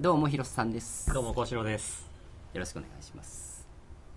[0.00, 1.12] どうも広瀬さんです。
[1.12, 2.06] どうも、幸四郎です。
[2.54, 3.66] よろしくお願いします。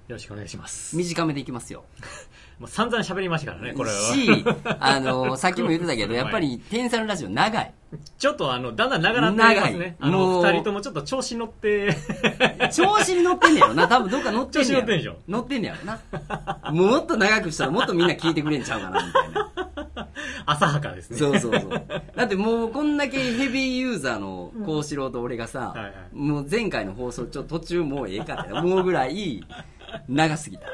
[0.07, 0.95] よろしくお願いします。
[0.95, 1.85] 短めでいきますよ。
[2.59, 3.95] もう散々喋りましたからね、これは。
[3.95, 4.45] し
[4.79, 7.73] あのさっきも言ってたけど やっぱり天才のラジオ長い。
[8.19, 9.95] ちょっとあの、だんだん長なってますね。
[9.99, 11.97] あもの、う二人ともちょっと調子に乗って、
[12.71, 13.87] 調子に乗ってんねやろな。
[13.87, 15.17] 多分どっか乗ってんねやろ。
[15.27, 16.71] 乗ってんねやろな。
[16.71, 19.70] もっと長くしたらもっとみんな聞いてくれんちゃうかなみたいな
[20.45, 21.17] 浅はかですね。
[21.17, 21.69] そうそうそう。
[22.15, 25.93] だってもうこんだけヘビーユーザーの幸四郎と俺がさ、はいはい。
[26.13, 29.43] もう前回の放送ちょっと途中もうええかって思うぐらい
[30.07, 30.67] 長すぎた。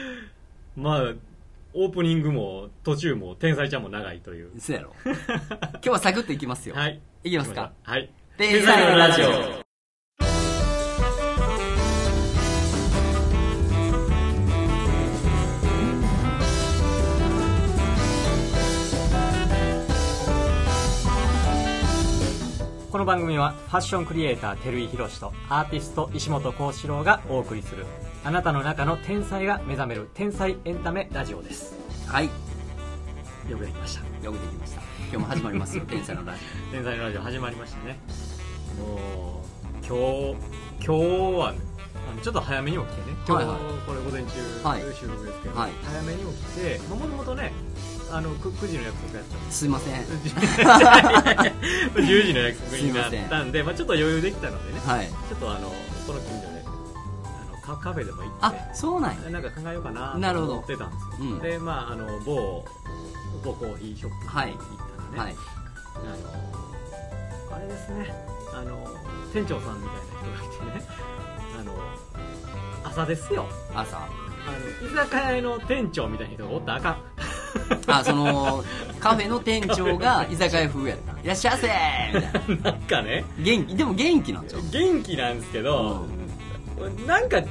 [0.76, 1.12] まあ、
[1.74, 4.50] オープニングも途中も天才ちゃんも長いという。
[4.58, 4.92] そうやろ。
[5.04, 5.14] 今
[5.82, 7.00] 日はサクッといきますよ、はい。
[7.24, 7.72] いきますか。
[7.82, 8.10] はい。
[8.36, 9.71] 天才のラジオ
[22.92, 27.86] この番組はファッションクリエイター照井宏とアーティスト石本幸四郎がお送りする
[28.22, 31.74] あなたの中の天才が目覚める天才エンタメラジオです。
[32.06, 32.26] はい。
[33.48, 34.00] よくできました。
[34.22, 34.82] よくできました。
[35.04, 35.84] 今日も始まりますよ。
[35.88, 37.98] 天才のラジ天才のラジオ始まりましたね。
[38.78, 40.96] もう今日今
[41.32, 41.58] 日はね
[42.12, 43.16] あのちょっと早めに起きてね。
[43.26, 43.56] 今日、はいはい。
[43.86, 44.82] これ午前中はい。
[44.94, 45.70] 収録ですけど、はい。
[45.82, 47.54] 早めに起きてもともとね
[48.12, 49.58] あの 9, 9時の約束やったす。
[49.60, 50.02] すいません。
[51.96, 55.08] 10時の約束になったんで、まあ、ちょっと余裕できたのでねはい。
[55.08, 55.68] ちょっとあの
[56.06, 56.62] この近所で
[57.24, 59.30] あのカカフェでも行ってあそうなんや。
[59.30, 61.38] なんか考えようかななるほどと思ってたんですよ、うん。
[61.38, 62.64] でまああの某
[63.42, 65.36] 某コーヒーショップに行ったらね、はい。
[65.96, 65.98] あ
[67.50, 68.14] のあれですね
[68.52, 68.94] あの
[69.32, 70.02] 店長さんみたいな
[70.52, 70.86] 人がいてね。
[71.58, 71.72] あの
[72.84, 73.46] 朝ですよ。
[73.74, 73.96] 朝。
[73.96, 74.06] あ
[74.82, 77.11] の居酒屋の店長みたいな人がおったらあかん
[77.86, 78.64] あその
[79.00, 81.12] カフェの店長が居酒屋風やった。
[81.12, 81.68] いらっしゃいませ。
[82.48, 83.24] みたいななんかね。
[83.38, 83.76] 元気。
[83.76, 84.62] でも元気なんちゃう？
[84.70, 86.06] 元気なんですけど、
[87.06, 87.42] なんか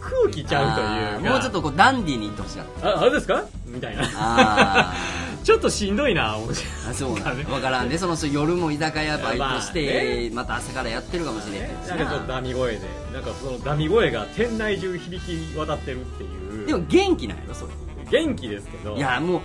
[0.00, 1.30] 空気ちゃうというか。
[1.30, 2.88] もうちょっとこうダンディーにいってほしかった。
[2.88, 3.44] ああれですか？
[3.66, 4.02] みたいな。
[4.16, 4.94] あ
[5.44, 6.54] ちょっとしんどいな思って。
[6.56, 11.96] ーあそうなん分からんでその人夜も居酒屋バイトして、ままた朝からやってるかもしれんけど。
[11.96, 12.80] なんかちょっとダミ声で。
[13.12, 16.66] なんかそのダミ声が店内中響き渡ってるっていう。
[16.66, 17.72] でも元気なんやろそれ。
[18.10, 18.96] 元気ですけど。
[18.96, 19.40] いやもう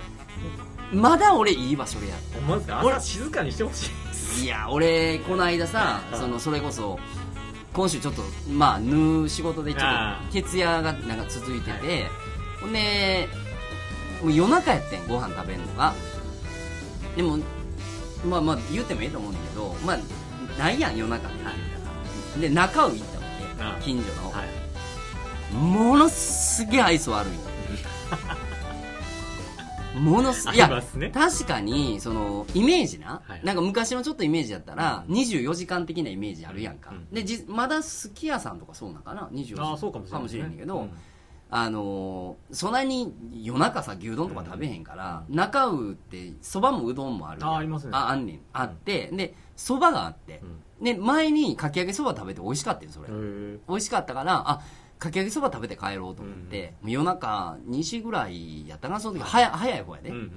[0.92, 2.62] まだ俺いい場所でやっほんまで？
[2.62, 3.90] すか静かにしてほし
[4.40, 4.44] い。
[4.44, 6.98] いや俺この間さうんそのそれこそ
[7.72, 12.06] 今週ちょっとまあ縫う仕事でちょあっと徹夜がなんか続いてて、
[12.60, 13.28] ほんで
[14.22, 15.94] もう夜中やってんご飯食べるのが。
[17.16, 17.38] でも
[18.26, 19.98] まあまあ言ってもええと思うんだけどまあ
[20.58, 21.50] ないやん夜中で言うた
[22.36, 22.98] らで中尾行っ
[23.58, 25.54] たわあけ近所の、はい。
[25.54, 27.32] ものすげえ愛想悪い。
[27.32, 27.38] の
[29.94, 31.10] ものすいやありますね。
[31.10, 37.08] 確かにそのイメージな、はいなんか昔のちょっとイメージだったら、24時間的なイメージあるやんか、うん。
[37.12, 39.64] でじまだすき家さんとかそうなんかな？24時間。
[39.64, 40.90] ああそうかもしれないけど、うん。
[41.50, 47.90] あのーそんなに夜中さ牛丼とか食べへんから、中尾ってそばもうどんもあるあありますね。
[47.92, 48.40] ああんねん。
[48.52, 50.40] あって、でそばがあって、
[50.80, 53.08] で前にかき揚げそば食べて美味しかったよそれ、
[53.68, 54.60] 美味しかったからあ
[55.02, 60.32] かき揚げそば食べて帰ろうと思って、もう夜中2時ぐらいやったかなその時早早い方やで、えうん。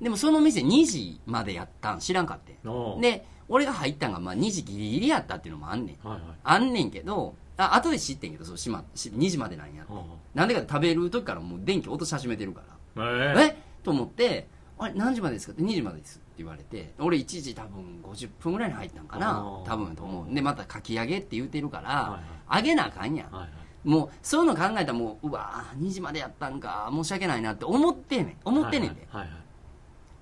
[0.00, 2.56] でもその店2時までやったん知らんかって
[3.00, 6.08] で俺が入ったんがまあ2時ギリギリやったっていうのもあんねん。
[6.08, 6.30] はいはい。
[6.44, 9.92] あんねんけどあ後で知ってんけどそうしまし2時までなんやって。
[9.92, 10.04] は
[10.34, 12.62] なんでか食べる時からもう電気落とし始めてるか
[12.94, 13.02] ら。
[13.04, 13.56] あはあえ？
[13.82, 14.46] と思って
[14.78, 15.54] あれ何時までですか？
[15.54, 16.92] って2時までですって言われて。
[17.00, 20.32] 俺1時多分50分ぐらいに入ったんかな多分と思う。
[20.32, 22.20] でまたかき揚げって言うてるから、は
[22.54, 22.56] い。
[22.58, 23.32] 揚げなあかんやん。
[23.32, 23.50] はいはい
[23.88, 28.36] もうそういうの考えたらもううわ2時までやったんか申し訳ないなって思ってんねん。
[28.44, 29.30] 思ってんねんで、はいはい。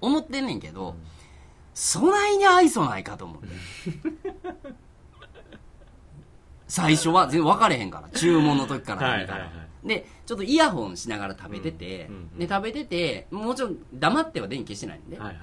[0.01, 0.95] 思ってんねんけど、
[1.75, 3.49] そないに愛想ないかと思って。
[6.69, 9.57] 最初は全然分かれへんから注文の時からはい見たら、はい。
[9.57, 12.39] はいでちょっとイヤホンしながら食べてて、うんうん。
[12.39, 15.37] で食べててもちろん黙っては電気消してないんで、はいはい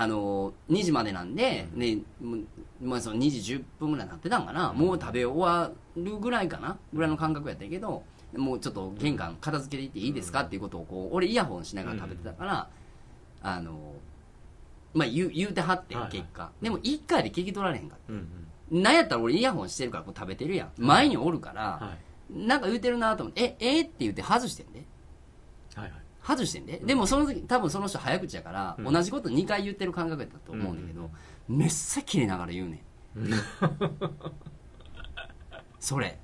[0.00, 2.44] あの2時までなんで,、でもう
[2.80, 6.78] まあ、その2時10分ぐらいになってたんかな、もう食べ終わるぐらいかな。
[6.94, 8.04] ぐらいの感覚やったけど
[8.36, 10.42] もうちょっと玄関片付けていっていいですか？
[10.42, 12.68] っていうことをこう俺イヤホンしながら食べてたから、
[13.42, 13.94] あの
[14.94, 16.18] まあ言う言うてはってんはいはい。
[16.18, 18.28] 結果、でも1回で聞き取られへんかっうん
[18.70, 20.70] たなんやったら俺イヤホンしてるからこう食べてるやん。
[20.76, 22.46] 前におるから、うんはい。
[22.46, 24.72] なんか言うてるなと思って「ええって言って外してんで。
[24.72, 24.86] はいはい
[26.22, 28.92] 外してんで、でもその時多分その人早口やから、うん。
[28.92, 31.10] 同じこと2回言ってる感覚やったと思うんだけど、
[31.48, 32.80] めっさ切れながら言うねん。
[35.80, 36.18] それ。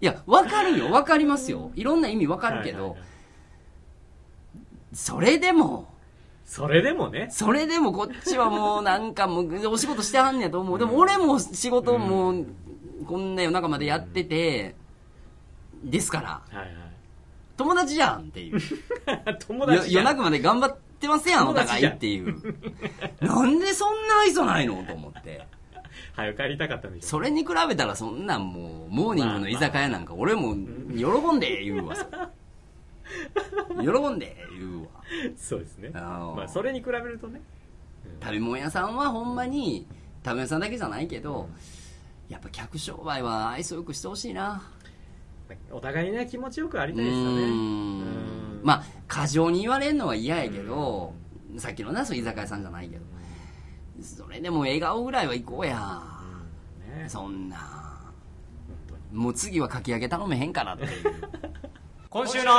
[0.00, 0.90] いや分かるよ。
[0.90, 1.70] 分かりますよ。
[1.74, 3.08] いろんな意味分かるけど、はいはいはい。
[4.92, 5.88] それでも。
[6.44, 7.28] それでもね。
[7.30, 10.78] それでもこっちはもうなんかもうお仕事してはんねやと思う。
[10.78, 12.46] でも俺も仕事もう
[13.06, 14.76] こんな夜中までやってて、
[15.82, 16.85] ですから、はいはい
[17.56, 18.60] 友達じゃんっていう。
[19.46, 22.34] 友達よ夜中まで頑張ってますやん、お互いっていう。
[23.20, 25.46] なんでそんな愛想ないのと思って。
[26.14, 30.54] 早く帰りたかったんでしょそれに比べたらそんなんもう、モーニングの居酒屋なんか俺も
[30.94, 31.96] 喜んで言うわ。
[33.80, 34.88] 喜んで言うわ。
[35.36, 37.40] そうですねまあそれに比べるとね
[38.20, 39.86] 食べ物屋さんはほんまに、
[40.24, 41.48] 食べ物屋さんだけじゃないけど、
[42.28, 44.62] やっぱ客商売は愛想よくしてほしいな。
[45.70, 47.46] お互いね気持ちよくありうたいですよね。
[48.62, 51.14] まあ、過剰に言われるのは嫌やけど、
[51.58, 53.04] さっきのな、そう居酒屋さんじゃないけど、
[54.02, 56.02] それでも笑顔ぐらいは行こうや。
[56.10, 56.16] うん
[57.02, 58.12] ねそんな。
[59.12, 60.90] もう次はかき揚げ頼めへんからっていう。
[62.10, 62.52] 今週の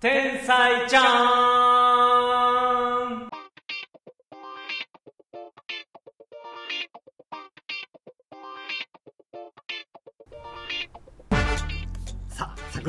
[0.00, 2.87] 天才ちゃん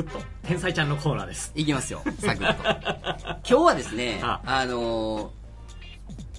[0.00, 2.62] サクッと天才ちゃんのコーナーですいきますよ、サクッと。
[3.40, 5.40] 今日はですね、ああのー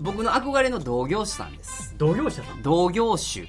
[0.02, 1.94] 僕の憧れの同業種さんです。
[1.98, 2.62] 同業者さん？
[2.64, 3.46] 同業種。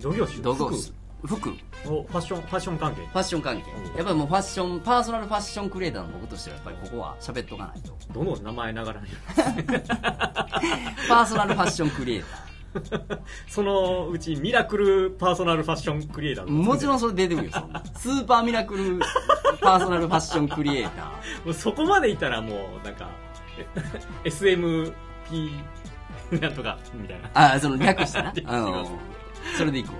[0.00, 0.40] 同業種？
[0.40, 0.80] 同業種。
[1.24, 1.52] 服？
[1.84, 3.02] おファッションファッション関係？
[3.02, 3.70] ァッション関係。
[3.96, 7.96] やっぱりもうファッション、パーソナルファッションクリエイターの僕としてはやっぱりここは喋っとかないと。
[8.12, 9.08] どの名前ながらに？
[11.08, 12.45] パーソナルファッションクリエイタ
[13.48, 16.50] そのうちミラクルパーソナルファッションクリエイターー。
[16.50, 17.52] もちろんそれ出てくるよ。
[17.96, 18.98] スーパーミラクル
[19.60, 21.04] パーソナルファッションクリエイター。
[21.44, 23.08] もうそこまでいったらもうなんか
[24.24, 24.92] え SMP
[26.40, 28.32] なんとかみたいな、はあ、その略してな
[29.56, 29.94] それでいくわ。
[29.94, 29.98] い、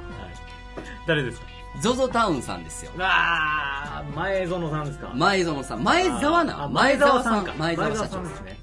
[1.06, 1.46] 誰ですか？
[1.80, 2.92] ゾゾタウンさんですよ。
[2.98, 5.10] あー前園さんですか？
[5.14, 5.84] 前園さん。
[5.84, 8.24] 前澤なあ前澤さんか前澤社長さん。
[8.24, 8.58] ですね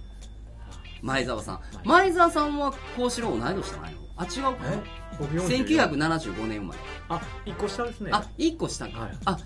[1.01, 1.59] 前澤さん。
[1.85, 4.02] 前澤さんは幸四郎同い年じゃないの？
[4.15, 4.57] あ、違うか。
[4.65, 4.83] え？
[5.19, 6.79] 僕44 1975年生まれ。
[7.09, 8.09] あ一個下ですね。
[8.13, 8.99] あ、1個下か。
[8.99, 9.17] はい。
[9.25, 9.37] あ、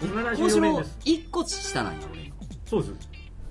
[0.00, 0.98] 僕幸74四郎年です。
[1.04, 2.34] 1個下なんや、俺の。
[2.64, 2.94] そうです。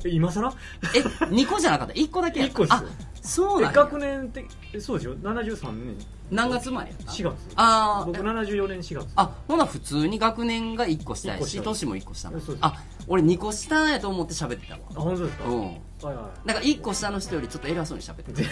[0.06, 0.54] え今更？
[0.96, 2.78] え、2個じゃなかった ?1 個だけや一個ですよ。
[2.78, 2.84] あ、
[3.22, 3.84] そうえなんや。
[3.84, 5.16] 学年ってえそうですよ。
[5.18, 5.96] 73年
[6.32, 7.36] 何月生まれやった？4月。
[7.56, 9.08] あ僕ー74年4月。
[9.16, 12.32] あ、ほな普通に学年が1個下やし、年も1個下
[12.62, 12.74] あ、
[13.08, 14.80] 俺2個下やと思って喋ってたわ。
[14.96, 15.60] あ本当ですか、うん。
[15.60, 18.50] はいはいなんか1個下の人よりちょっと偉そうに喋ってた。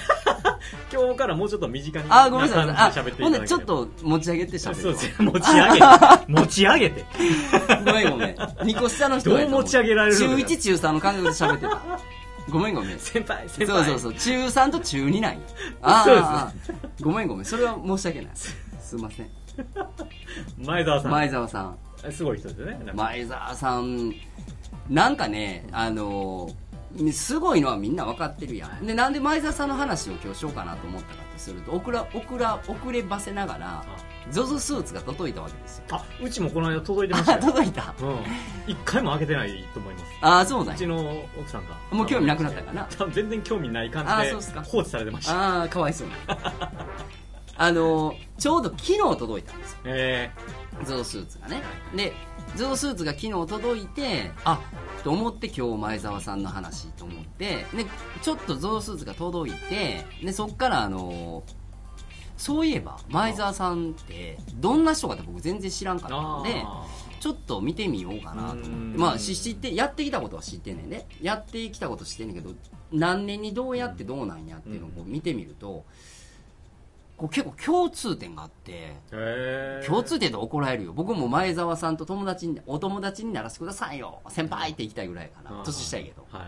[0.93, 2.69] 今日からもうちょっと身近にあー、ごめんなさい。
[2.69, 4.75] あほんでちょっと持ち上げて喋るわ。
[4.75, 5.23] そうです。
[5.23, 5.85] ね持ち上げて。
[6.27, 7.05] 持ち上げて。
[7.85, 8.35] ごめんごめん。
[8.35, 11.81] 2個下の人どう持ち上げられるの中1、中3の感覚で喋ってた。
[12.49, 12.99] ごめんごめん。
[12.99, 14.19] 先輩先輩そうそうそう。
[14.19, 15.39] 中3と中2なんや。
[15.81, 16.53] あそうですあ
[17.01, 17.45] ごめんごめん。
[17.45, 18.31] それは申し訳ない。
[18.33, 19.29] すいません。
[20.57, 21.77] 前澤さん前澤さん。
[22.11, 24.13] すごい人ですよね前澤さん、
[24.89, 26.49] なんかね、あの
[27.11, 28.85] すごいのはみんな分かってるやん。
[28.85, 33.83] で、なんで前澤さんの話を今日しようかなと思ったかとすると、遅ら、遅ら、遅ればせながら、
[34.31, 35.83] ゾゾスーツが届いたわけですよ。
[35.91, 37.93] あうちもこの間届いてました届いた。
[38.01, 38.17] うん
[38.67, 40.75] 一回も開けてないと思いますあ、そうだよ。
[40.75, 46.13] うちの奥さんがもう興味なくなったかな多分全然興味ない感あじで放置されてましたああ、かわいそうに。
[47.61, 49.79] あのちょうど昨日届いたんですよ。
[49.85, 50.31] え
[50.85, 51.61] ゾゾスーツがね。
[51.93, 52.13] で、
[52.55, 54.61] ゾゾスーツが昨日届いて、あ、
[55.03, 57.85] と思って今日前澤さんの話と思って、で、
[58.21, 61.43] ちょっとゾゾスーツが届いて、で、そっからあの
[62.39, 66.85] そういえば前澤さんってどんな人かって僕全然知らんかー、ったので、あ
[67.19, 68.67] ちょっと見てみようかなと思って。
[68.69, 68.95] うん。
[68.97, 71.05] まあし知ってやってきたことは知ってんねんね。
[71.21, 72.55] やってきたこと知ってんねんけど
[72.93, 75.83] 何年にどうやってどうなんやっていうのをこう見てみると
[77.17, 78.95] こう結構共通点があって
[79.85, 80.93] 共通点で怒られるよ。
[80.93, 84.21] 僕も前澤さんと友達にお友達にならせてくださいよ。
[84.29, 86.25] 先輩って言いたいぐらいかな年下やけど。
[86.29, 86.45] は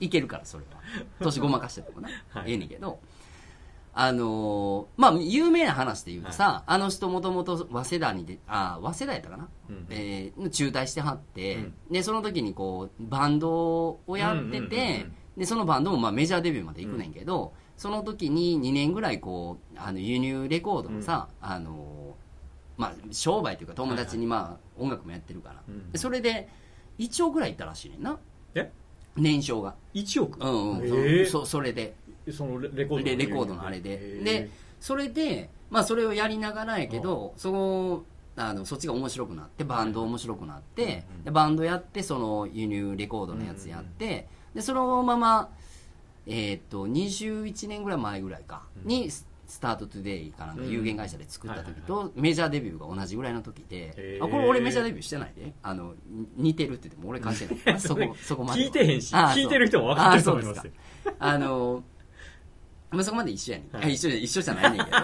[0.00, 0.04] い。
[0.04, 0.82] いけるからそれは。
[1.22, 2.50] 年ごまかしててもな、 はい。
[2.50, 3.00] ええねんけど
[3.96, 9.86] あのーまあ有名な話で言うとさ、あの人もともと早稲田にであ早稲田やったかな、うん。
[9.90, 11.74] えー中退してはって、うん。
[11.90, 15.14] でその時にこうバンドをやってうんうんうんうてん。
[15.36, 26.48] でそのバンドもまあメジャーデビューまで行くねんけど、その時に2年ぐらいこうあの輸入レコードのさ、あのーまあ、商売というか友達にまあ音楽もやってるから、それで
[26.98, 28.18] 1億ぐらいいったらしいねんな。
[28.54, 28.70] え？
[29.16, 29.76] 年商が。
[29.94, 30.44] 1億？
[30.44, 31.94] うんうん、へーそそそれで
[32.32, 33.96] そのレレコードのレレコードのあれで。
[34.22, 34.50] で
[34.80, 38.04] それでまあそれをやりながらやけどその
[38.36, 45.48] あのそっちが面白くなってバンド面白くなって、でバンドやってその輸入レコードのやつやって、でそのまま
[46.26, 48.88] えーっと21年ぐらい前ぐらいか、うん。
[48.88, 49.26] にス
[49.60, 55.52] タートトゥデイかなんか有限会社で作った時とメジャーデビューが同じぐらいの時であこれ俺メジャーデビューしてないで？
[55.62, 57.80] あのに似てるって言っても俺関係ない。
[57.80, 61.14] そこそこまで聞いてへんし聞いてる人も分かってると思いますあそうですか。
[61.18, 61.84] あの
[62.94, 63.84] まあそこまで一緒やねん、はい。
[63.84, 64.96] あ一緒一緒じゃないねんけど。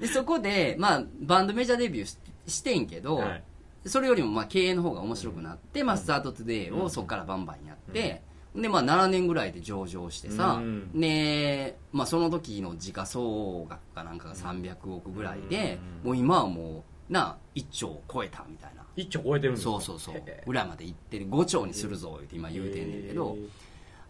[0.00, 3.42] でそこで、まあ、バンドメジャーデビューししてんけど、はい。
[3.86, 8.20] それよりもまあ経営の方が面白くなって、まあ、スタートトゥデイをそこからバンバンやって、
[8.54, 11.00] でまあ7年ぐらいで上場してさ、うん。
[11.00, 18.82] で、まあ、その時の時価総額かなんかが300億ぐらいで、もう今はもうな1兆を超えたみたいな。
[18.96, 19.72] 一丁超えてるんですか？
[19.72, 20.22] そうそうそう。
[20.46, 21.28] 裏まで行ってる。
[21.28, 23.48] 5兆にするぞって今言うてんねんけど、へー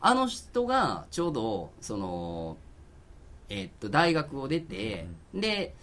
[0.00, 2.56] あの人がちょうどその、
[3.48, 5.74] えっと大学を出て、で、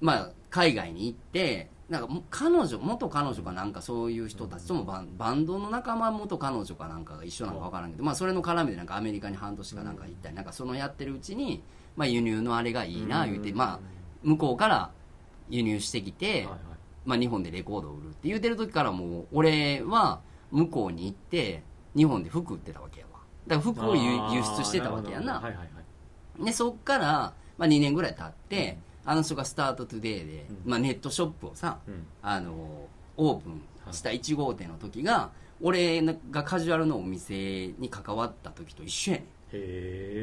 [0.00, 11.62] まあ、海外に行ってなんかも彼女元彼女かなんかそういう人たちともバンバンドの仲間元彼女かなんかが一緒なのか分からんけど、まあ、それの絡みでなんかアメリカに半年かなんか行ったり、なんかそのやってるうちに、
[11.96, 13.80] まあ、輸入のあれがいいな言うて、まあ、
[14.22, 14.90] 向こうから
[15.48, 16.48] 輸入してきて、
[17.04, 20.20] まあ、日本でレコードを売るって言うてる時からもう俺は
[20.52, 21.64] 向こうに行って
[21.96, 23.09] 日本で服売ってたわけやわ
[23.46, 24.02] だから服を輸
[24.42, 25.34] 出してたわけやな。
[25.34, 25.46] るほど。
[25.46, 25.68] はいはい
[26.38, 26.44] はい。
[26.44, 27.06] でそっから、
[27.58, 30.70] まあ、2年ぐらい経って、あの人がスタートトゥデイで、うん。
[30.70, 32.06] まあ、ネットショップをさ、うん。
[32.22, 35.30] あのオープンした1号店の時が、
[35.60, 39.24] 俺がカジュアルのお店に関わった時と一緒やね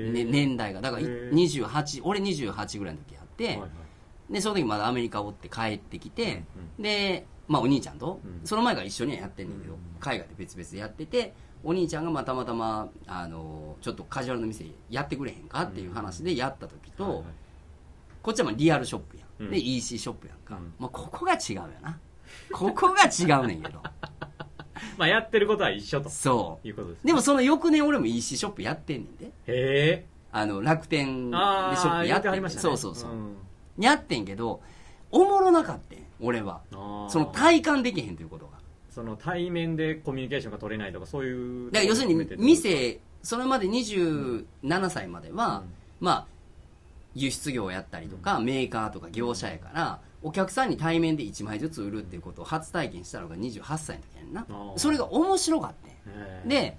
[0.09, 0.81] ん、ね、年代が。
[0.81, 1.31] だからいへー。
[1.31, 4.33] 28俺28ぐらいの時やって、はいはい。
[4.33, 6.43] でその時まだアメリカおって帰ってきて、
[6.79, 8.41] うで、まあ、お兄ちゃんと、うん。
[8.45, 9.79] その前から一緒にはやってんねんけど、うん。
[9.99, 11.33] 海外で別々でやってて
[11.67, 17.23] お兄ちゃんがまたまたまあのちょっとカジュアルの店やってくれへんかっていう話でやった時と、はいはい。
[18.21, 19.51] こっちはまあリアルショップやん、うん。
[19.51, 20.73] で EC ショップやんか、うん。
[20.79, 21.99] まあ、ここが違うよな。
[22.53, 23.83] ここが違うねんけど。
[24.97, 26.09] まあやってることは一緒と。
[26.09, 29.25] そいうことですうでもその翌年俺も EC ショップやってんねんで。
[29.25, 30.05] へえ。
[30.31, 32.61] あの楽天でショップやっててっはりましたね。
[32.61, 33.35] そうそうそう、ん。
[33.77, 34.61] やってんけど
[35.11, 36.61] おもろなかったん俺は。
[37.09, 38.56] その体感できへんということが
[38.97, 44.43] その対面でコミュニケーションが取れないとかそういうだから要するに店それまで27
[44.89, 46.25] 歳までは、うんまあ
[47.13, 54.45] 輸出業をやったりとか、メーカーとか業者やからお客さんに対面で1枚ずつ売るっていうことを初体験したのが28歳の時やんな。
[54.77, 56.47] それが面白かったんへー。
[56.47, 56.77] で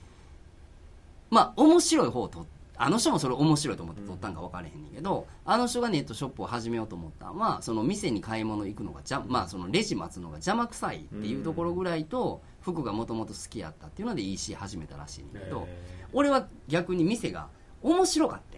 [1.30, 2.46] まあ面白い方をと
[2.78, 17.48] あの人もそれ面白いと思って撮ったんか分からへんねんけど、あの人がネットショップを始めようと思ったのはその店に買い物行くのがじゃ、まあ、そのレジ待つのが邪魔くさいっていうところぐらいと、服がもともと好きやったっていうので EC 始めたらしいんだけど、へ俺は逆に店が
[17.82, 18.48] 面白かった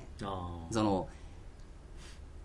[0.70, 1.08] その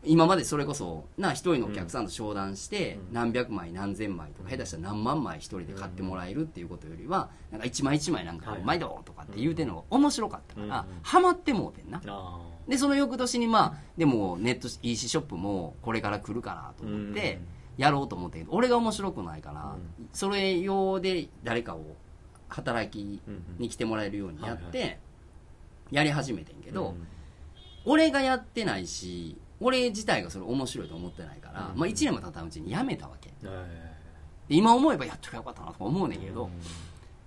[0.06, 3.14] 今までそれこそな一人のお客さんと商談して、うん。
[3.14, 8.62] 何百枚何千枚とか下手したら何万枚一人で買ってもらえるっていうことよりはなんか一枚一枚なんかはい。
[8.64, 10.86] 毎度とかって言うてんのが面白かったから、うん。
[11.04, 12.02] ハマってもうてんな。
[12.06, 17.40] あでその翌年にまあでもネット EC ショップもこれから来るかなと思って
[17.78, 20.10] やろうと思ったけど俺が面白くないから、うん。
[20.14, 21.96] それ用で誰かを
[22.50, 23.22] 働き
[23.60, 24.90] に来てもらえるようにやって、は
[25.92, 27.08] やり始めてんけど、うん。
[27.86, 31.80] 俺がやってないし俺自体がそれ面白いと思ってないから、うん。
[31.80, 33.32] まあ、1年も経ったうちにやめたわけ。
[34.50, 36.50] 今思えばやっときゃよかったなとか思うねんけど、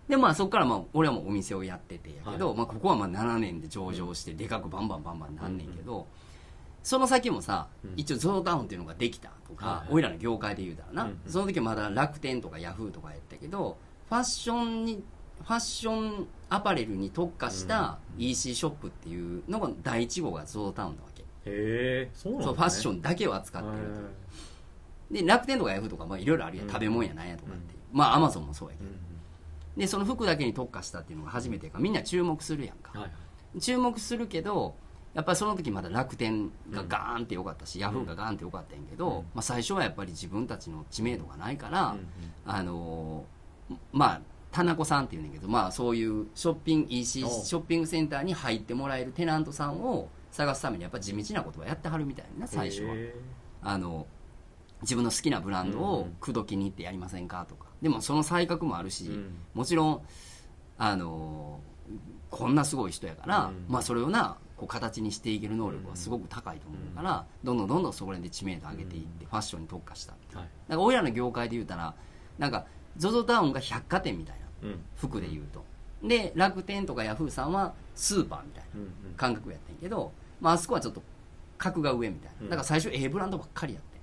[0.08, 2.56] でまあそこからまあ俺はもうお店をやっててやけど、はい。
[2.56, 6.06] まあ、ここはまあ7年で上場してでかくバンバンバンバンなんねんけど、
[6.82, 7.94] その先もさ、うん。
[7.96, 13.76] 一応ゾゾタウンっていうのができたとか、俺らの業界で言うたらな、うんその時はまだ楽天とかヤフーとかやったけど
[14.08, 15.02] ファッションに
[15.42, 15.92] ファッショ
[16.22, 21.07] ンアパレルに特化した EC ショップっていうのが第1号がゾゾタウンなわけ、
[21.48, 25.14] へえそうなんそうファッションンだけを扱ってると。
[25.14, 26.72] で楽天とかヤフーとかまあいろいろあるやん、うん。
[26.72, 27.94] 食べ物やなんやとかって、う。
[27.94, 27.98] ん。
[27.98, 28.96] まあアマゾンもそうやけど、うん
[29.76, 33.08] でその服だけに特化したっていうのが初めてやからみんな注目するやんか、はいは
[33.54, 33.60] い。
[33.60, 34.74] 注目するけど
[35.14, 39.14] やっぱりその時まだ楽天がガーンってよかったし、ヤフーがガーンってよかったんやけど、うん。
[39.14, 42.08] まあ、最初はやっぱり自分たちの知名度がないから、うん
[42.44, 52.94] あのーまあ田中さんっていうんだけど、まあ、そういうショッピング EC ショッピングセンターに入ってもらえるテナントさんを探すためにやっぱ地道なことはやってはるみたいな最初は。
[52.94, 53.14] へ
[53.62, 54.06] あの
[54.82, 57.66] 自分の好きなブランドを口説きに行ってやりませんかとか。
[57.82, 59.36] でもその才覚もあるし、ーうん。
[59.54, 60.02] もちろん
[60.76, 61.60] あの
[62.30, 63.64] こんなすごい人やから、うん。
[63.68, 70.34] まあ、それをなこう形にしていける能力はすごく高いと思うから、どんどんどんどんそこら辺で知名度上げていって、ファッションに特化したはい。
[70.34, 71.94] だから俺らの業界で言うたら
[72.38, 72.66] なんか
[72.98, 74.80] ZOZO タウンが百貨店みたいなうん。
[74.96, 75.64] 服で言うと
[76.02, 78.80] で楽天とかヤフーさんはスーパーみたいな
[79.16, 81.02] 感覚やってんけど、まあ、あそこはちょっと
[81.56, 82.36] 格が上みたいな。
[82.42, 82.50] うん。
[82.50, 83.98] だから最初ええブランドばっかりやって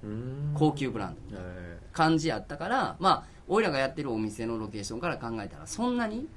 [0.53, 6.27] 高級ブランドみたいなへ感じやったからまあ俺らがやってるお店のロケーションから考えたらそんなに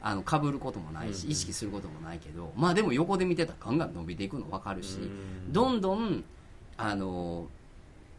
[0.00, 5.52] あの被ることもないしうん意識することもないけどまあでも横で見てたらガンガン伸びていくの分かるしうん。
[5.52, 6.24] どんどん
[6.76, 7.46] あの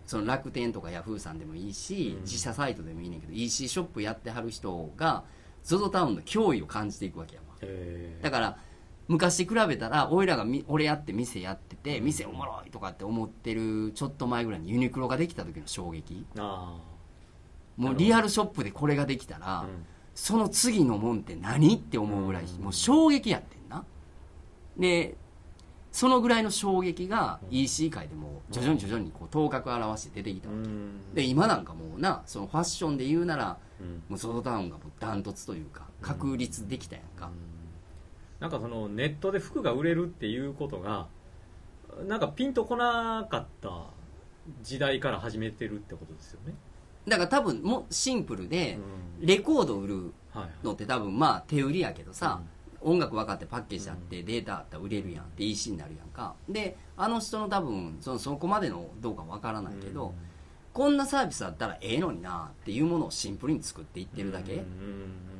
[0.05, 2.21] その楽天とかヤフーさんでもいいし、うん。
[2.23, 5.23] 自社サイトでもいいねんけど EC ショップやってはる人が
[5.63, 7.41] ZOZO タウンの脅威を感じていくわけや
[8.21, 8.57] だから
[9.07, 16.25] 昔比べたら俺らがみ俺やって店やってて店おもろいとかって思ってるちょっと前ぐらいにユニクロができた時の衝撃。
[16.37, 16.77] あ
[17.75, 19.85] もうリアルショップでこれができたら、あ、うん。
[20.13, 23.83] その次のもんって何って思うぐらい、もう衝撃やってんな。
[24.77, 25.15] で
[25.93, 31.13] そのぐらいの衝撃が EC 界でも徐々に徐々にこう頭角を現して出てきたわけ、うん。
[31.13, 34.03] で今なんかもうなそのファッションで言うならうん。
[34.09, 37.29] もうソードタウンがもうダントツというか確立できたやんか、
[38.39, 41.05] なんかそのネットで服が売れるっていうことが
[42.07, 43.85] なんかピンとこなかった
[44.63, 46.55] 時代から始めてるってことですよね、
[47.07, 48.79] だから多分もうシンプルで
[49.21, 49.27] うん。
[49.27, 50.11] レコード売る
[50.63, 52.41] のって多分まあ手売りやけどさ、
[52.83, 56.35] 音楽分かってパッケージあってデータあったら売れるやんって EC になるやんか。
[56.49, 60.13] であの人の多分そのそこまでのどうか分からないけど、
[60.73, 64.63] こんなサービスあったらええのになっていうものをシンプルに作っていってるだけ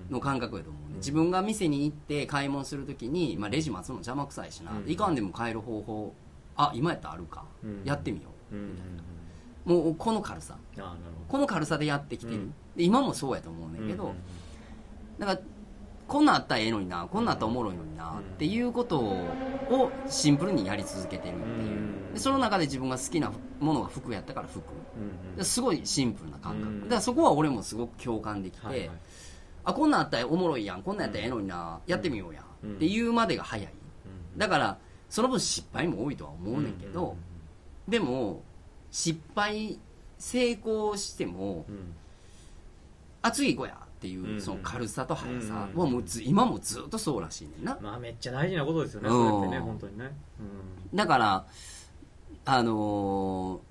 [0.10, 4.92] の感覚やと思うね、自分が店に行って買い物するときに、まあ、レジ待つの邪魔くさいしな、うん。
[4.92, 6.14] いかんでも買える方法
[6.56, 7.82] あ今やったらあるか、うん。
[7.84, 9.04] やってみよう、うんうんみたいな
[9.66, 10.58] もうこの軽さ。
[11.30, 12.54] この軽さでやってきてる、うん。
[12.76, 14.16] で今もそうやと思うねんけど、ほど
[15.20, 15.40] だから
[16.14, 18.20] こんなんあったらええのになこんなんあったらおもろいのにな、うん。
[18.20, 22.14] っていうことをシンプルにやり続けてるっていう、うん。
[22.14, 24.62] でその中で自分が好きなものが服やったから服。
[25.44, 26.82] すごいシンプルな感覚、うん。
[26.82, 28.90] だからそこは俺もすごく共感できて、はいはい。
[29.64, 32.76] あこんなんあったらおもろいやんこんなんやったらええのにな、やってみようや、うん。
[32.76, 33.66] っていうまでが早い。
[33.66, 34.38] うん。
[34.38, 34.78] だから
[35.10, 37.18] その分失敗も多いとは思うねんけど、
[37.88, 38.44] でも
[38.92, 39.80] 失敗
[40.20, 41.96] 成功してもうんうん。
[43.24, 47.78] あ次行こうやっていうんうその軽さと速さうんはもうず今もずっとそうらしいねんな。
[47.82, 49.16] まあめっちゃ大事なことですよねうん。
[49.16, 50.12] そうやってね本当にね。
[50.94, 51.46] だから
[52.44, 53.62] あの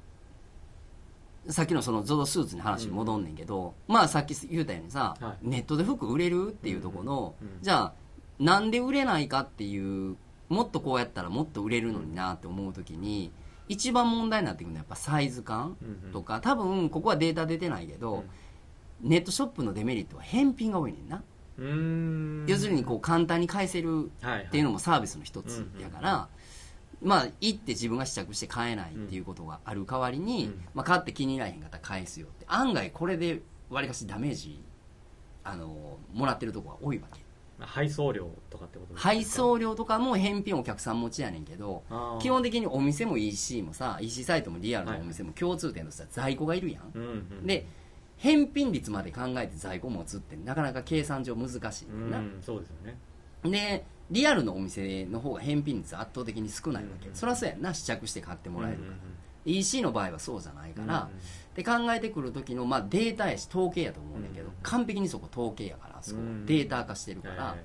[1.48, 5.36] ーさっきのその ZOZO スーツに話に戻んねんけど、まあさっき言うたようにさ、はい。
[5.42, 7.92] ネットで服売れるっていうところの、うんうんじゃあ
[8.38, 10.16] なんで売れないかっていう
[10.48, 13.30] もっとこうやったらもっと売れるのになって思う時に
[13.68, 16.12] 一番問題になってくるのはやっぱサイズ感うんうん。
[16.12, 18.24] とか、多分ここはデータ出てないけど、
[19.02, 21.22] ネットショップのデメリットは返品が多いねんな、
[22.46, 24.44] 要するにこう簡単に返せるはいはい。
[24.44, 26.28] っていうのもサービスの一つやから、
[27.02, 30.64] まあ行って自分が試着して買えないっていうことがある代わりに、うん。
[30.74, 32.46] まあ、買って気に入らへんかったら返すよって。
[32.48, 34.62] 案外これでわりかしダメージ
[35.44, 37.20] あのもらってるとこが多いわけ。
[37.58, 39.08] 配送料とかってことですか？
[39.08, 41.84] 配送料とかも返品お客さん持ちやねんけど
[42.20, 47.06] 基本的にお店も EC もさ EC サイトもリアルなお店も共通点としては在庫がいるやん、うんう
[47.42, 47.46] ん。
[47.46, 47.66] で
[48.22, 52.10] 返品率まで考えて在庫持つってなかなか計算上難しい。
[52.10, 52.96] な、うんそうですよね。
[53.42, 57.14] でリアルのお店の方が返品率圧倒的に少ないわけ、うん。
[57.16, 58.84] そりゃそうやんな試着して買ってもらえるか。
[58.90, 58.94] ら、
[59.44, 61.20] EC の場合はそうじゃないから、うん
[61.56, 66.20] で考えてくる時の、まあ、データやし統計やと思うんだけど、うん完璧にそこ統計やからそこ。
[66.20, 67.64] うんデータ化してるから、はい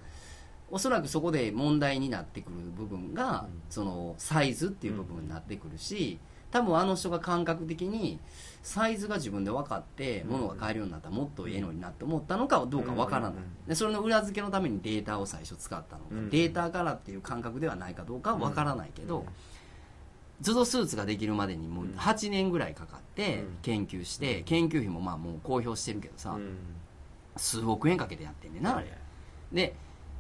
[0.70, 3.62] おそらくそこで問題になってくる部分が、うん。
[3.70, 6.20] そのサイズっていう部分になってくるし、
[6.52, 8.20] 多分あの人が感覚的に
[8.63, 10.30] サイズが自分で分かってうん。
[10.32, 13.67] 物が買えるようになったらもっとええのになって思ったのかどうか分からない、うん。
[13.67, 16.30] でそれの裏付けのためにデータを最初使ったのか、うん。
[16.30, 19.26] データからっていう感覚ではないかどうかは分からないけど、
[20.41, 23.58] ズドスーツができるまでにもう8年ぐらいかかってうん。
[23.62, 26.58] 研究して、研究費もまあもう公表してるけどさ、うん。
[27.38, 28.91] 数億円かけてやってんねんなあれ。
[29.52, 29.76] で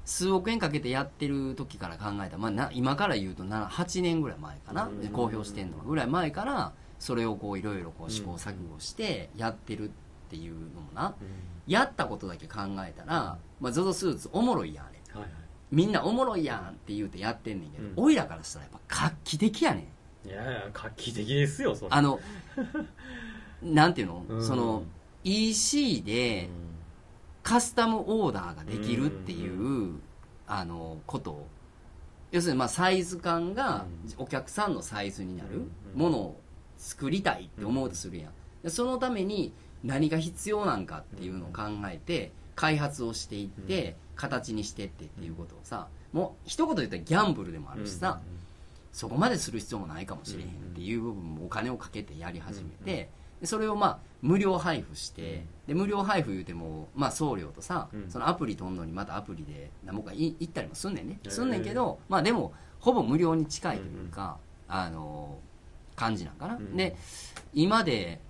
[0.05, 9.91] 数億円かけてやってる時から考えたら、まあ、な今から言うとな8年ぐらい前かな、公表してんのぐらい前からそれをこういろいろこう試行錯誤してやってるっ
[10.29, 11.15] ていうのもな、
[11.67, 14.97] やったことだけ考えたら、まあ、ZOZO スーツおもろいやんあれ。
[15.13, 15.31] はいはい。
[15.71, 17.93] みんなおもろいやんって言うてやってんねんけど、うん。
[17.97, 19.87] おいらからしたらやっぱ画期的やね
[20.25, 20.29] ん。
[20.29, 21.87] いやいや画期的ですよそれ。
[21.91, 22.19] あの
[23.61, 24.43] なんていうの、うん。
[24.43, 24.83] その
[25.23, 26.49] EC うでん
[27.43, 29.99] カスタムオーダーができるっていう、
[30.47, 31.31] あのこと。
[31.31, 31.47] を
[32.31, 33.85] 要するにまあサイズ感が
[34.17, 35.61] お客さんのサイズになる
[35.93, 35.99] うん。
[36.01, 36.41] ものを
[36.77, 38.31] 作りたいって思うとするやん。
[38.63, 48.19] でそのために何が必要なんかっていうのを考えて開発をしていって形にしてってっていうことをさもう一言で言ったらギャンブルでもあるしさ、
[48.91, 53.09] そこまでする必要もないかもしれへんっていう部分もお金をかけてやり始めて、
[53.41, 58.09] でそれをまあ無料配布して、で無料配布言うても、まあ、送料とさ、うん。
[58.09, 61.19] そのアプリとんのにまたアプリで何もかい行ったりもすんねんね。
[61.27, 64.37] すんねんけど、まあ、でもほぼ無料に近いというか、
[64.67, 65.37] あの
[65.97, 66.77] 感じなんかな、うん。
[66.77, 66.95] で
[67.53, 68.21] 今で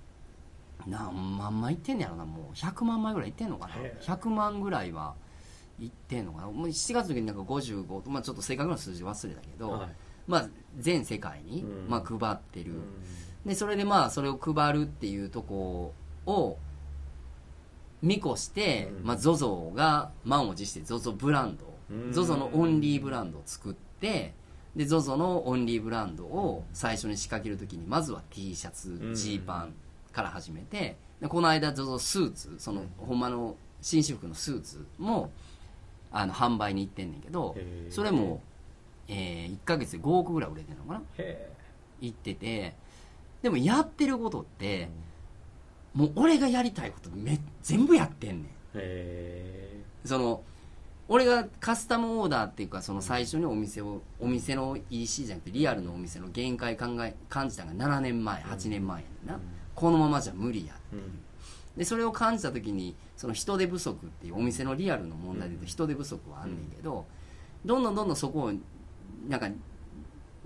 [0.87, 2.25] 何万枚いってんねやろな。
[2.25, 3.75] もう100万枚ぐらいいってんのかな。
[3.75, 5.15] へー100万ぐらいは
[5.79, 6.47] いってんのかな。
[6.47, 9.89] もう7月の時になんか55と、まあ、ちょっと正確な数字忘れたけど、はい。
[10.27, 11.89] まあ、全世界に、うん。
[11.89, 12.81] まあ、配ってる、うん。
[13.45, 15.93] でそれでまあそれを配るっていうとこ
[16.25, 16.57] を
[18.01, 19.05] 見越して、うん。
[19.05, 22.11] まあ、ZOZO が満を持して ZOZO ブランドうん。
[22.11, 24.33] ZOZO のオンリーブランドを作って
[24.77, 29.15] で ZOZO のオンリーブランドを最初に仕掛けるときにまずは T シャツん。
[29.15, 29.73] ジーパン
[30.13, 35.31] から始めてでこの間 ZOZO スーツそのほんまの紳士服のスーツも
[36.11, 37.55] あの販売に行ってんねんけど
[37.89, 38.41] それも、
[39.07, 41.01] え1ヶ月で5億ぐらい売れてるのかな？
[41.17, 41.49] へ
[41.99, 42.75] 行ってて
[43.41, 44.89] でもやってることって
[45.93, 48.47] もう俺がやりたいことめ全部やってんねん。
[48.75, 50.41] えその
[51.09, 59.39] 俺がカスタムオーダーっていうかその最初にお店をお店の EC じゃなくてリアルのお店の限界考え感じたのが7年前8年前やねんな、
[59.73, 61.19] このままじゃ無理やうん。
[61.77, 67.05] でそれを感じた時にその人手不足っていうお店のリアルの問題で言うと人手不足はあんねんけど、
[67.63, 68.51] どんどんどんどんそこを
[69.27, 69.49] なんか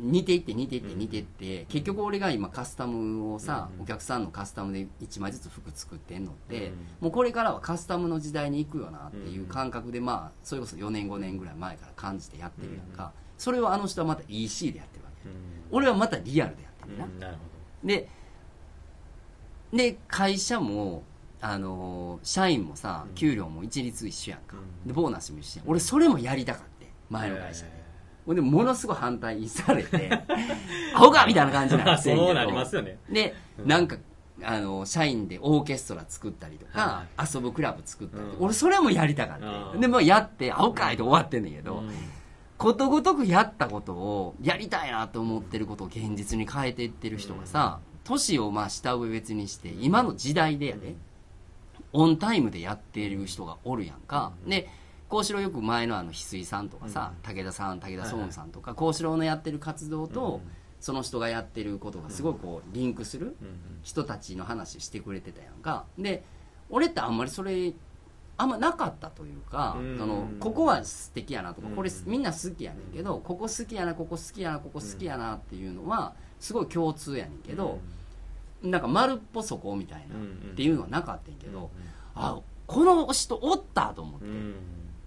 [0.02, 3.84] 似ていって似ていって似ていって、結局俺が今カスタムをさ、うん。
[3.84, 6.74] お客さんのカスタムで1枚ずつ服作ってんのって、うん。
[7.02, 15.30] もうこれからはカスタムの時代に行くよなっていう感覚でまあそれこそ4年5年ぐらい前から感じてやってるやんか、それをあの人はまた EC でやってるわけ、
[15.72, 17.20] 俺はまたリアルでやってるな、うん。
[17.20, 18.10] なるほで
[19.72, 21.04] で会社も
[21.40, 23.16] あのー社員もさうん。
[23.16, 24.88] 給料も一律一緒やんか、うん。
[24.88, 25.70] でボーナスも一緒やん。
[25.70, 27.81] 俺それもやりたかってど前の会社で、へ
[28.26, 30.10] ほんでものすごい反対されて
[30.94, 32.98] アホかみたいな感じになーって そうなりますよね。
[33.10, 33.68] で、うん。
[33.68, 33.98] なんか
[34.44, 38.46] あの社員でオーケストラ作ったりとかは、遊ぶクラブ作ったりうん。
[38.46, 39.82] 俺それもやりたかったうん。
[39.82, 41.90] でもうやってアホかいと終わってんねんけど、うん。
[42.58, 50.96] ことごとくやったことをやりたいなと思ってることを現実に変えていってる人がさ年をまあ下上別にして今の時代でやで
[51.92, 54.32] オンタイムでやってる人がおるやんか。
[54.46, 54.70] で
[55.12, 60.52] 幸四郎よく前のあの翡翠さんとかさ武田さん武田壮雲さんとか幸四郎のやってる活動とうん。
[60.80, 65.86] その人がやってることがすごいこうリンクするうん人たちの話してくれてたやんか。
[65.96, 66.24] で
[66.72, 67.74] 俺ってあんまりそれ
[68.38, 69.98] あんまなかったというか、うん。
[70.00, 71.76] そのここは素敵やなとか、うん。
[71.76, 77.78] これみんな好きやねんけど、ここ好きやなここ好きやなここ好きやなっていうのはすごい共通やねんけど、
[78.64, 80.30] なんか丸っぽそこみたいな、うんうん。
[80.54, 81.68] っていうのはなかったんやけど、うん。
[82.16, 84.56] あこの人おったと思って、うん